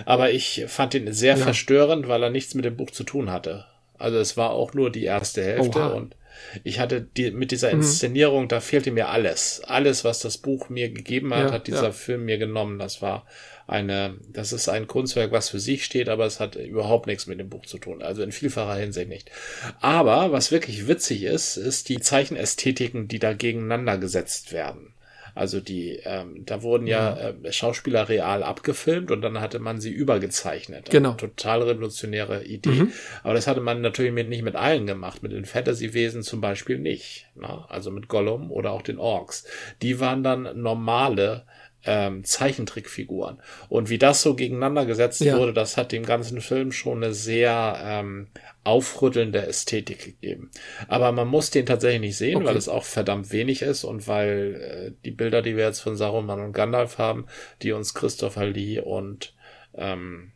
[0.05, 1.43] Aber ich fand ihn sehr ja.
[1.43, 3.65] verstörend, weil er nichts mit dem Buch zu tun hatte.
[3.97, 5.87] Also es war auch nur die erste Hälfte Oha.
[5.87, 6.15] und
[6.63, 7.81] ich hatte die, mit dieser mhm.
[7.81, 8.47] Inszenierung, mhm.
[8.47, 9.61] da fehlte mir alles.
[9.65, 11.91] Alles, was das Buch mir gegeben hat, ja, hat dieser ja.
[11.91, 12.79] Film mir genommen.
[12.79, 13.25] Das war
[13.69, 17.39] eine, das ist ein Kunstwerk, was für sich steht, aber es hat überhaupt nichts mit
[17.39, 18.01] dem Buch zu tun.
[18.01, 19.31] Also in vielfacher Hinsicht nicht.
[19.79, 24.93] Aber was wirklich witzig ist, ist die Zeichenästhetiken, die da gegeneinander gesetzt werden.
[25.35, 29.91] Also die, ähm, da wurden ja äh, Schauspieler real abgefilmt und dann hatte man sie
[29.91, 30.89] übergezeichnet.
[30.89, 31.13] Genau.
[31.13, 32.69] total revolutionäre Idee.
[32.69, 32.93] Mhm.
[33.23, 35.23] Aber das hatte man natürlich mit, nicht mit allen gemacht.
[35.23, 37.27] Mit den Fantasy-Wesen zum Beispiel nicht.
[37.35, 37.65] Na?
[37.69, 39.45] Also mit Gollum oder auch den Orks.
[39.81, 41.45] Die waren dann normale
[41.85, 43.41] ähm, Zeichentrickfiguren.
[43.69, 45.37] Und wie das so gegeneinander gesetzt ja.
[45.37, 48.27] wurde, das hat dem ganzen Film schon eine sehr ähm,
[48.63, 50.51] aufrüttelnde Ästhetik gegeben.
[50.87, 52.47] Aber man muss den tatsächlich nicht sehen, okay.
[52.47, 55.95] weil es auch verdammt wenig ist und weil äh, die Bilder, die wir jetzt von
[55.95, 57.25] Saruman und Gandalf haben,
[57.61, 59.33] die uns Christopher Lee und
[59.75, 60.31] ähm,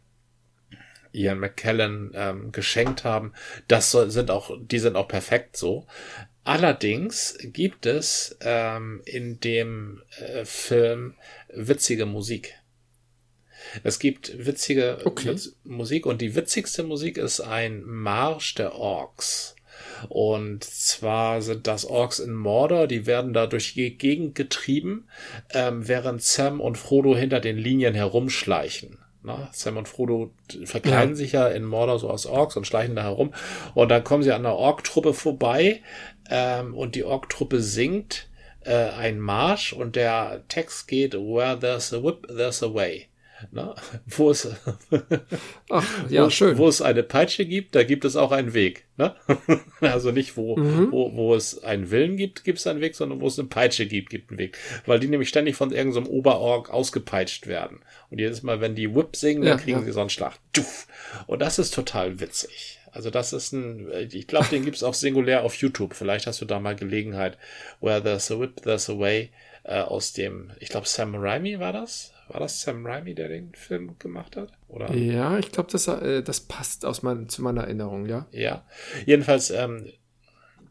[1.11, 3.33] Ian McKellen ähm, geschenkt haben,
[3.67, 5.85] das soll, sind auch, die sind auch perfekt so.
[6.43, 11.15] Allerdings gibt es ähm, in dem äh, Film
[11.49, 12.55] witzige Musik.
[13.83, 15.37] Es gibt witzige okay.
[15.63, 19.55] Musik und die witzigste Musik ist ein Marsch der Orks.
[20.09, 25.07] Und zwar sind das Orks in Mordor, die werden da durch die Gegend getrieben,
[25.53, 28.97] ähm, während Sam und Frodo hinter den Linien herumschleichen.
[29.25, 30.33] Na, Sam und Frodo
[30.65, 31.15] verkleiden ja.
[31.15, 33.33] sich ja in Mordor so aus Orks und schleichen da herum.
[33.73, 35.81] Und dann kommen sie an einer Ork-Truppe vorbei
[36.29, 38.27] ähm, und die Ork-Truppe singt
[38.65, 43.07] äh, ein Marsch und der Text geht Where there's a whip, there's a way.
[43.51, 44.47] Na, wo es,
[45.69, 46.57] Ach, ja, wo, schön.
[46.57, 48.85] wo es eine Peitsche gibt, da gibt es auch einen Weg.
[48.97, 49.15] Ne?
[49.81, 50.91] also nicht, wo, mhm.
[50.91, 53.85] wo, wo es einen Willen gibt, gibt es einen Weg, sondern wo es eine Peitsche
[53.85, 54.57] gibt, gibt einen Weg.
[54.85, 57.81] Weil die nämlich ständig von irgendeinem so Oberorg ausgepeitscht werden.
[58.09, 59.85] Und jedes Mal, wenn die Whip singen, dann kriegen ja.
[59.85, 60.35] sie so einen Schlag.
[61.27, 62.79] Und das ist total witzig.
[62.93, 65.95] Also das ist ein, ich glaube, den gibt's auch singulär auf YouTube.
[65.95, 67.39] Vielleicht hast du da mal Gelegenheit.
[67.81, 69.31] Where there's a whip, there's a way.
[69.63, 72.13] Äh, aus dem, ich glaube, Sam Raimi war das?
[72.27, 74.51] War das Sam Raimi, der den Film gemacht hat?
[74.67, 74.93] Oder?
[74.93, 78.27] Ja, ich glaube, das, äh, das passt aus mein, zu meiner Erinnerung, ja.
[78.31, 78.65] Ja.
[79.05, 79.89] Jedenfalls, ähm,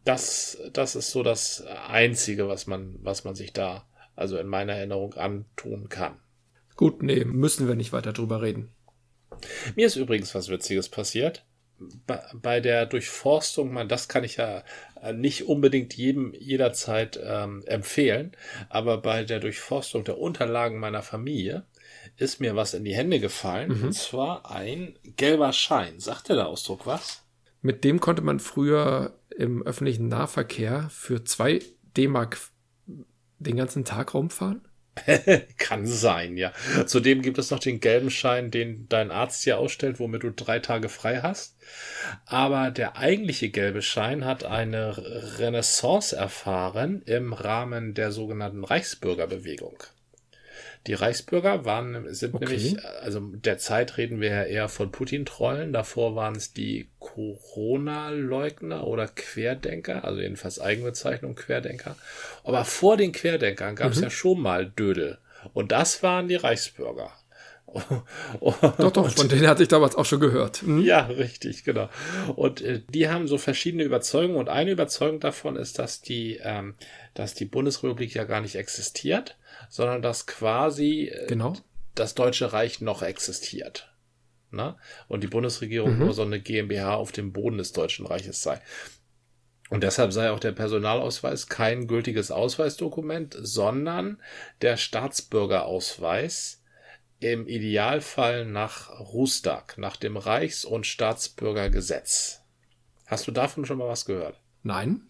[0.04, 4.74] das, das ist so das Einzige, was man, was man sich da, also in meiner
[4.74, 6.18] Erinnerung, antun kann.
[6.76, 8.70] Gut, nee, müssen wir nicht weiter drüber reden.
[9.74, 11.44] Mir ist übrigens was Witziges passiert.
[12.34, 14.62] Bei, der Durchforstung, man, das kann ich ja
[15.12, 18.32] nicht unbedingt jedem jederzeit ähm, empfehlen,
[18.68, 21.64] aber bei der Durchforstung der Unterlagen meiner Familie
[22.16, 23.84] ist mir was in die Hände gefallen, mhm.
[23.86, 25.98] und zwar ein gelber Schein.
[25.98, 27.24] Sagt der Ausdruck was?
[27.62, 31.60] Mit dem konnte man früher im öffentlichen Nahverkehr für zwei
[31.96, 32.38] D-Mark
[33.38, 34.62] den ganzen Tag rumfahren?
[35.58, 36.52] Kann sein, ja.
[36.86, 40.58] Zudem gibt es noch den gelben Schein, den dein Arzt dir ausstellt, womit du drei
[40.58, 41.56] Tage frei hast.
[42.26, 44.96] Aber der eigentliche gelbe Schein hat eine
[45.38, 49.82] Renaissance erfahren im Rahmen der sogenannten Reichsbürgerbewegung.
[50.88, 52.44] Die Reichsbürger waren, sind okay.
[52.46, 55.72] nämlich, also derzeit reden wir ja eher von Putin-Trollen.
[55.72, 61.96] Davor waren es die Corona-Leugner oder Querdenker, also jedenfalls Eigenbezeichnung Querdenker.
[62.42, 64.04] Aber vor den Querdenkern gab es mhm.
[64.04, 65.18] ja schon mal Dödel.
[65.52, 67.12] Und das waren die Reichsbürger.
[68.40, 70.62] doch, doch, von denen hatte ich damals auch schon gehört.
[70.62, 70.82] Mhm.
[70.82, 71.88] Ja, richtig, genau.
[72.34, 76.74] Und äh, die haben so verschiedene Überzeugungen und eine Überzeugung davon ist, dass die, ähm,
[77.14, 79.36] dass die Bundesrepublik ja gar nicht existiert,
[79.72, 81.54] sondern dass quasi äh, genau.
[81.94, 83.90] das Deutsche Reich noch existiert.
[84.50, 84.76] Na?
[85.08, 85.98] Und die Bundesregierung mhm.
[85.98, 88.60] nur so eine GmbH auf dem Boden des Deutschen Reiches sei.
[89.70, 94.20] Und deshalb sei auch der Personalausweis kein gültiges Ausweisdokument, sondern
[94.60, 96.62] der Staatsbürgerausweis
[97.20, 102.42] im Idealfall nach Rustag, nach dem Reichs- und Staatsbürgergesetz.
[103.06, 104.38] Hast du davon schon mal was gehört?
[104.62, 105.08] Nein.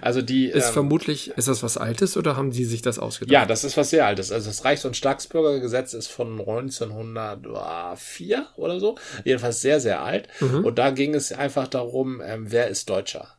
[0.00, 3.32] Also die ist ähm, vermutlich ist das was Altes oder haben Sie sich das ausgedacht?
[3.32, 4.32] Ja, das ist was sehr Altes.
[4.32, 10.28] Also das Reichs- und Staatsbürgergesetz ist von 1904 oder so, jedenfalls sehr sehr alt.
[10.40, 10.64] Mhm.
[10.64, 13.36] Und da ging es einfach darum, ähm, wer ist Deutscher.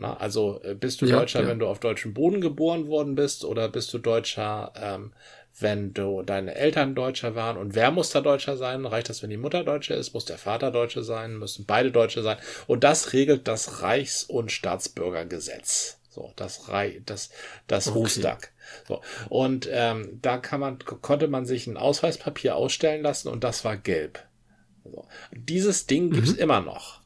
[0.00, 1.48] Na, also äh, bist du ja, Deutscher, ja.
[1.48, 5.12] wenn du auf deutschem Boden geboren worden bist, oder bist du Deutscher, ähm,
[5.60, 8.86] wenn du deine Eltern Deutscher waren und wer muss da Deutscher sein?
[8.86, 10.14] Reicht das, wenn die Mutter Deutsche ist?
[10.14, 11.36] Muss der Vater Deutsche sein?
[11.36, 12.38] Müssen beide Deutsche sein?
[12.66, 15.98] Und das regelt das Reichs- und Staatsbürgergesetz.
[16.10, 17.30] So, das Reich, das,
[17.66, 17.98] das okay.
[17.98, 18.52] Rustag.
[18.86, 19.00] So.
[19.28, 23.76] Und ähm, da kann man, konnte man sich ein Ausweispapier ausstellen lassen und das war
[23.76, 24.24] gelb.
[24.84, 25.06] So.
[25.32, 26.38] Dieses Ding gibt's mhm.
[26.38, 27.00] immer noch.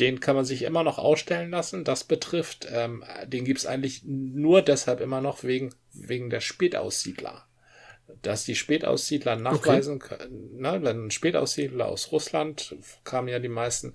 [0.00, 1.84] Den kann man sich immer noch ausstellen lassen.
[1.84, 7.44] Das betrifft, ähm, den gibt's eigentlich nur deshalb immer noch wegen, wegen der Spätaussiedler
[8.22, 10.16] dass die Spätaussiedler nachweisen okay.
[10.16, 13.92] können, ne, wenn ein Spätaussiedler aus Russland, kamen ja die meisten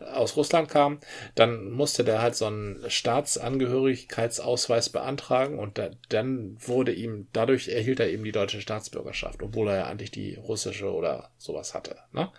[0.00, 1.00] aus Russland kamen,
[1.34, 8.00] dann musste der halt so einen Staatsangehörigkeitsausweis beantragen und da, dann wurde ihm, dadurch erhielt
[8.00, 11.96] er eben die deutsche Staatsbürgerschaft, obwohl er ja eigentlich die russische oder sowas hatte.
[12.12, 12.30] Ne?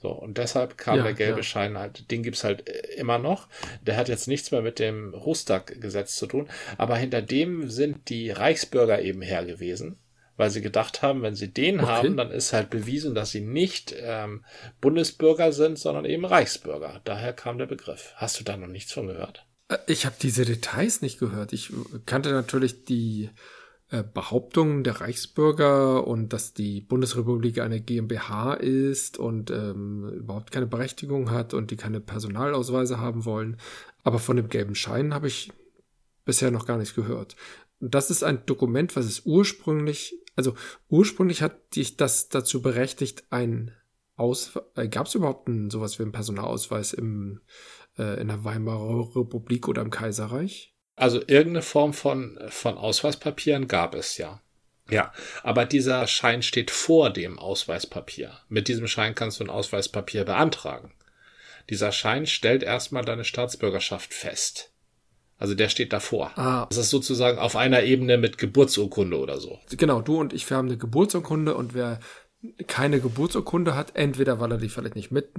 [0.00, 1.42] So, und deshalb kam ja, der gelbe ja.
[1.42, 3.48] Schein halt, den gibt's halt immer noch.
[3.82, 8.30] Der hat jetzt nichts mehr mit dem Rustag-Gesetz zu tun, aber hinter dem sind die
[8.30, 9.98] Reichsbürger eben her gewesen
[10.40, 11.86] weil sie gedacht haben, wenn sie den okay.
[11.90, 14.42] haben, dann ist halt bewiesen, dass sie nicht ähm,
[14.80, 17.02] Bundesbürger sind, sondern eben Reichsbürger.
[17.04, 18.14] Daher kam der Begriff.
[18.16, 19.44] Hast du da noch nichts von gehört?
[19.68, 21.52] Äh, ich habe diese Details nicht gehört.
[21.52, 21.70] Ich
[22.06, 23.28] kannte natürlich die
[23.90, 30.66] äh, Behauptungen der Reichsbürger und dass die Bundesrepublik eine GmbH ist und ähm, überhaupt keine
[30.66, 33.58] Berechtigung hat und die keine Personalausweise haben wollen.
[34.04, 35.52] Aber von dem gelben Schein habe ich
[36.24, 37.36] bisher noch gar nichts gehört.
[37.80, 40.54] Das ist ein Dokument, was es ursprünglich also
[40.88, 43.76] ursprünglich hat dich das dazu berechtigt, ein
[44.16, 47.42] Aus äh, gab es überhaupt ein, sowas wie einen Personalausweis im,
[47.98, 50.74] äh, in der Weimarer Republik oder im Kaiserreich?
[50.96, 54.40] Also irgendeine Form von, von Ausweispapieren gab es ja.
[54.88, 55.12] Ja,
[55.42, 58.40] aber dieser Schein steht vor dem Ausweispapier.
[58.48, 60.92] Mit diesem Schein kannst du ein Ausweispapier beantragen.
[61.68, 64.72] Dieser Schein stellt erstmal deine Staatsbürgerschaft fest.
[65.40, 66.30] Also der steht davor.
[66.38, 66.66] Ah.
[66.68, 69.58] Das ist sozusagen auf einer Ebene mit Geburtsurkunde oder so.
[69.70, 71.98] Genau, du und ich, wir haben eine Geburtsurkunde und wer
[72.66, 75.32] keine Geburtsurkunde hat, entweder weil er die vielleicht nicht mit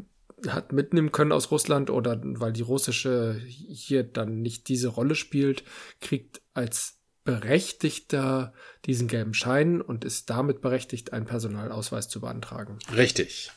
[0.48, 5.64] hat mitnehmen können aus Russland oder weil die russische hier dann nicht diese Rolle spielt,
[6.00, 8.52] kriegt als Berechtigter
[8.86, 12.80] diesen gelben Schein und ist damit berechtigt, einen Personalausweis zu beantragen.
[12.96, 13.52] Richtig.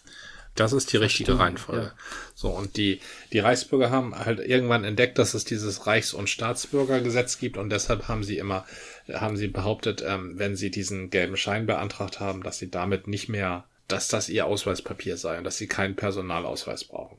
[0.54, 1.86] Das ist die richtige Reihenfolge.
[1.86, 1.92] Ja.
[2.34, 3.00] So, und die,
[3.32, 8.06] die Reichsbürger haben halt irgendwann entdeckt, dass es dieses Reichs- und Staatsbürgergesetz gibt und deshalb
[8.06, 8.64] haben sie immer,
[9.12, 13.28] haben sie behauptet, ähm, wenn sie diesen gelben Schein beantragt haben, dass sie damit nicht
[13.28, 17.18] mehr, dass das ihr Ausweispapier sei und dass sie keinen Personalausweis brauchen.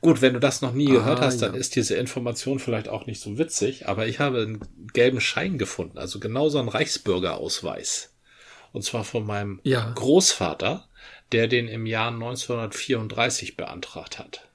[0.00, 1.60] Gut, wenn du das noch nie gehört ah, hast, dann ja.
[1.60, 4.60] ist diese Information vielleicht auch nicht so witzig, aber ich habe einen
[4.92, 8.14] gelben Schein gefunden, also genauso einen Reichsbürgerausweis.
[8.72, 9.92] Und zwar von meinem ja.
[9.94, 10.87] Großvater,
[11.32, 14.48] der den im Jahr 1934 beantragt hat.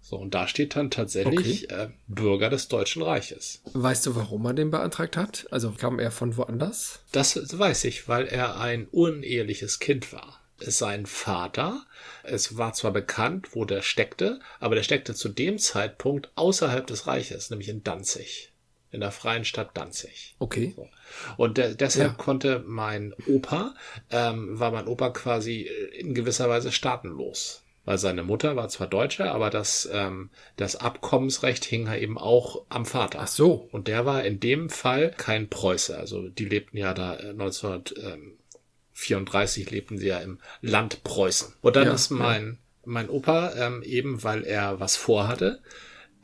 [0.00, 1.82] So, und da steht dann tatsächlich okay.
[1.82, 3.60] äh, Bürger des Deutschen Reiches.
[3.72, 5.48] Weißt du, warum er den beantragt hat?
[5.50, 7.00] Also kam er von woanders?
[7.10, 10.40] Das weiß ich, weil er ein uneheliches Kind war.
[10.58, 11.84] Sein Vater,
[12.22, 17.08] es war zwar bekannt, wo der steckte, aber der steckte zu dem Zeitpunkt außerhalb des
[17.08, 18.52] Reiches, nämlich in Danzig
[18.96, 20.34] in der freien Stadt Danzig.
[20.40, 20.72] Okay.
[20.74, 20.88] So.
[21.36, 22.16] Und de deshalb ja.
[22.16, 23.74] konnte mein Opa,
[24.10, 27.62] ähm, war mein Opa quasi in gewisser Weise staatenlos.
[27.84, 32.64] Weil seine Mutter war zwar Deutsche, aber das, ähm, das Abkommensrecht hing halt eben auch
[32.68, 33.20] am Vater.
[33.20, 33.68] Ach so.
[33.70, 35.96] Und der war in dem Fall kein Preuße.
[35.96, 41.54] Also die lebten ja da 1934 äh, lebten sie ja im Land Preußen.
[41.60, 42.56] Und dann ja, ist mein, ja.
[42.86, 45.60] mein Opa ähm, eben, weil er was vorhatte,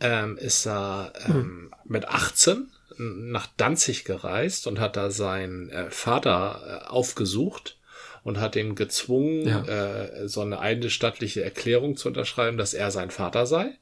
[0.02, 1.70] ähm, ist er ähm, hm.
[1.84, 7.76] mit 18 nach Danzig gereist und hat da seinen äh, Vater äh, aufgesucht
[8.24, 9.64] und hat ihn gezwungen, ja.
[9.64, 13.76] äh, so eine eidesstattliche Erklärung zu unterschreiben, dass er sein Vater sei.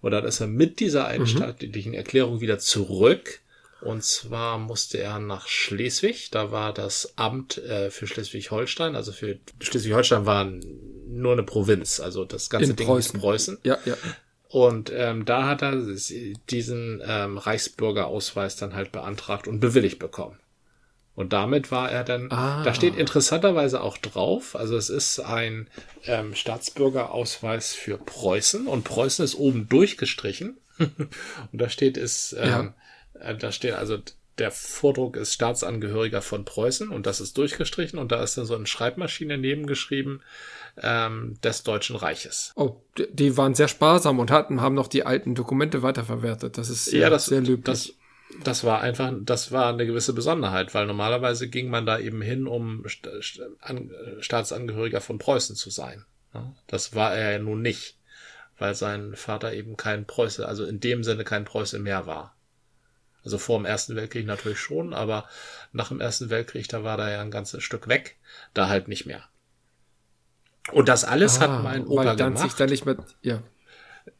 [0.00, 1.08] Und dann ist er mit dieser mhm.
[1.08, 1.98] eidesstattlichen mhm.
[1.98, 3.40] Erklärung wieder zurück.
[3.80, 6.30] Und zwar musste er nach Schleswig.
[6.32, 8.96] Da war das Amt äh, für Schleswig-Holstein.
[8.96, 10.50] Also für Schleswig-Holstein war
[11.06, 12.00] nur eine Provinz.
[12.00, 13.14] Also das ganze In Ding Preußen.
[13.16, 13.58] ist Preußen.
[13.62, 13.96] Ja, ja.
[14.48, 15.76] Und ähm, da hat er
[16.50, 20.38] diesen ähm, Reichsbürgerausweis dann halt beantragt und bewilligt bekommen.
[21.14, 22.62] Und damit war er dann, ah.
[22.62, 25.68] da steht interessanterweise auch drauf, also es ist ein
[26.04, 30.58] ähm, Staatsbürgerausweis für Preußen und Preußen ist oben durchgestrichen.
[30.78, 31.10] und
[31.52, 32.72] da steht es, ähm,
[33.14, 33.30] ja.
[33.30, 33.98] Äh, da steht also
[34.38, 38.54] der Vordruck ist Staatsangehöriger von Preußen und das ist durchgestrichen und da ist dann so
[38.54, 40.22] eine Schreibmaschine nebengeschrieben
[40.82, 42.52] ähm, des Deutschen Reiches.
[42.56, 46.58] Oh, die waren sehr sparsam und hatten, haben noch die alten Dokumente weiterverwertet.
[46.58, 47.64] Das ist sehr, ja, das, sehr löblich.
[47.64, 47.92] Das,
[48.44, 52.46] das war einfach, das war eine gewisse Besonderheit, weil normalerweise ging man da eben hin,
[52.46, 52.84] um
[54.20, 56.04] Staatsangehöriger von Preußen zu sein.
[56.66, 57.96] Das war er ja nun nicht,
[58.58, 62.36] weil sein Vater eben kein Preuße, also in dem Sinne kein Preuße mehr war.
[63.24, 65.28] Also vor dem Ersten Weltkrieg natürlich schon, aber
[65.72, 68.16] nach dem Ersten Weltkrieg, da war er ja ein ganzes Stück weg,
[68.54, 69.24] da halt nicht mehr.
[70.72, 72.60] Und das alles ah, hat mein Opa weil Danzig gemacht.
[72.60, 73.42] Dann nicht mehr, ja.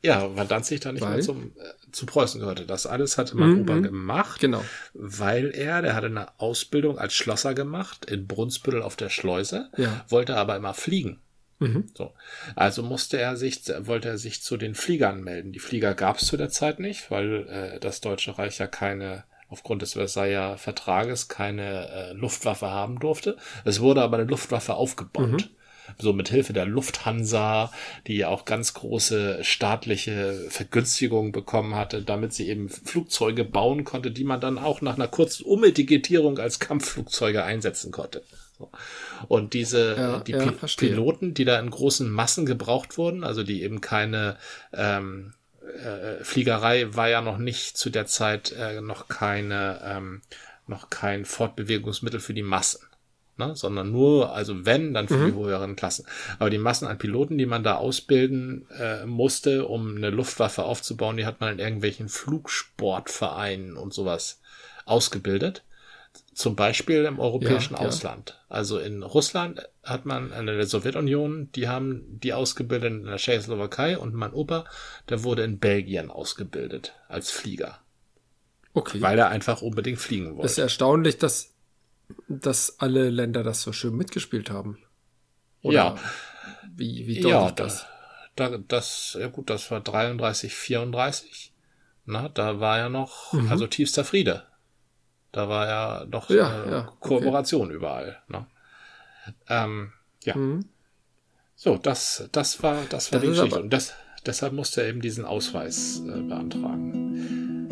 [0.02, 1.14] Ja, weil Danzig dann nicht weil?
[1.14, 2.66] mehr zum, äh, zu Preußen gehörte.
[2.66, 3.60] Das alles hatte mein mhm.
[3.62, 4.40] Opa gemacht.
[4.40, 4.64] Genau.
[4.94, 10.04] Weil er, der hatte eine Ausbildung als Schlosser gemacht in Brunsbüttel auf der Schleuse, ja.
[10.08, 11.20] wollte aber immer fliegen.
[11.58, 11.86] Mhm.
[11.94, 12.12] So.
[12.54, 15.52] Also musste er sich, wollte er sich zu den Fliegern melden.
[15.52, 19.24] Die Flieger gab es zu der Zeit nicht, weil äh, das Deutsche Reich ja keine,
[19.48, 23.36] aufgrund des Versailler Vertrages, keine äh, Luftwaffe haben durfte.
[23.64, 25.30] Es wurde aber eine Luftwaffe aufgebaut.
[25.30, 25.57] Mhm.
[25.98, 27.72] So mit Hilfe der Lufthansa,
[28.06, 34.24] die auch ganz große staatliche Vergünstigungen bekommen hatte, damit sie eben Flugzeuge bauen konnte, die
[34.24, 38.22] man dann auch nach einer kurzen Umetikettierung als Kampfflugzeuge einsetzen konnte.
[39.28, 43.62] Und diese, ja, die ja, Piloten, die da in großen Massen gebraucht wurden, also die
[43.62, 44.36] eben keine
[44.72, 45.34] ähm,
[45.68, 50.22] äh, Fliegerei war ja noch nicht zu der Zeit äh, noch keine, ähm,
[50.66, 52.80] noch kein Fortbewegungsmittel für die Massen.
[53.38, 55.26] Ne, sondern nur, also wenn, dann für mhm.
[55.26, 56.04] die höheren Klassen.
[56.40, 61.16] Aber die Massen an Piloten, die man da ausbilden äh, musste, um eine Luftwaffe aufzubauen,
[61.16, 64.40] die hat man in irgendwelchen Flugsportvereinen und sowas
[64.86, 65.62] ausgebildet.
[66.34, 68.30] Zum Beispiel im europäischen ja, Ausland.
[68.30, 68.56] Ja.
[68.56, 73.98] Also in Russland hat man, in der Sowjetunion, die haben die ausgebildet in der Tschechoslowakei
[73.98, 74.64] und mein Opa,
[75.08, 77.78] der wurde in Belgien ausgebildet als Flieger.
[78.74, 79.00] Okay.
[79.00, 80.42] Weil er einfach unbedingt fliegen wollte.
[80.42, 81.54] Das ist erstaunlich, dass,
[82.28, 84.78] dass alle Länder das so schön mitgespielt haben.
[85.62, 85.96] Oder ja.
[86.74, 87.86] Wie, wie ja, das?
[88.36, 91.52] Da, das, ja gut, das war 33, 34.
[92.04, 93.50] Na, da war ja noch, mhm.
[93.50, 94.44] also tiefster Friede.
[95.32, 97.74] Da war ja noch ja, äh, ja, Kooperation okay.
[97.74, 98.22] überall.
[98.28, 98.46] Ne?
[99.48, 99.92] Ähm,
[100.24, 100.36] ja.
[100.36, 100.64] Mhm.
[101.54, 103.60] So, das, das war, das war das die Geschichte.
[103.60, 103.94] Und das,
[104.24, 107.66] deshalb musste er eben diesen Ausweis äh, beantragen.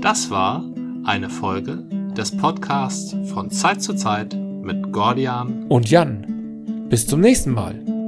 [0.00, 0.64] Das war
[1.04, 6.86] eine Folge des Podcasts von Zeit zu Zeit mit Gordian und Jan.
[6.88, 7.99] Bis zum nächsten Mal.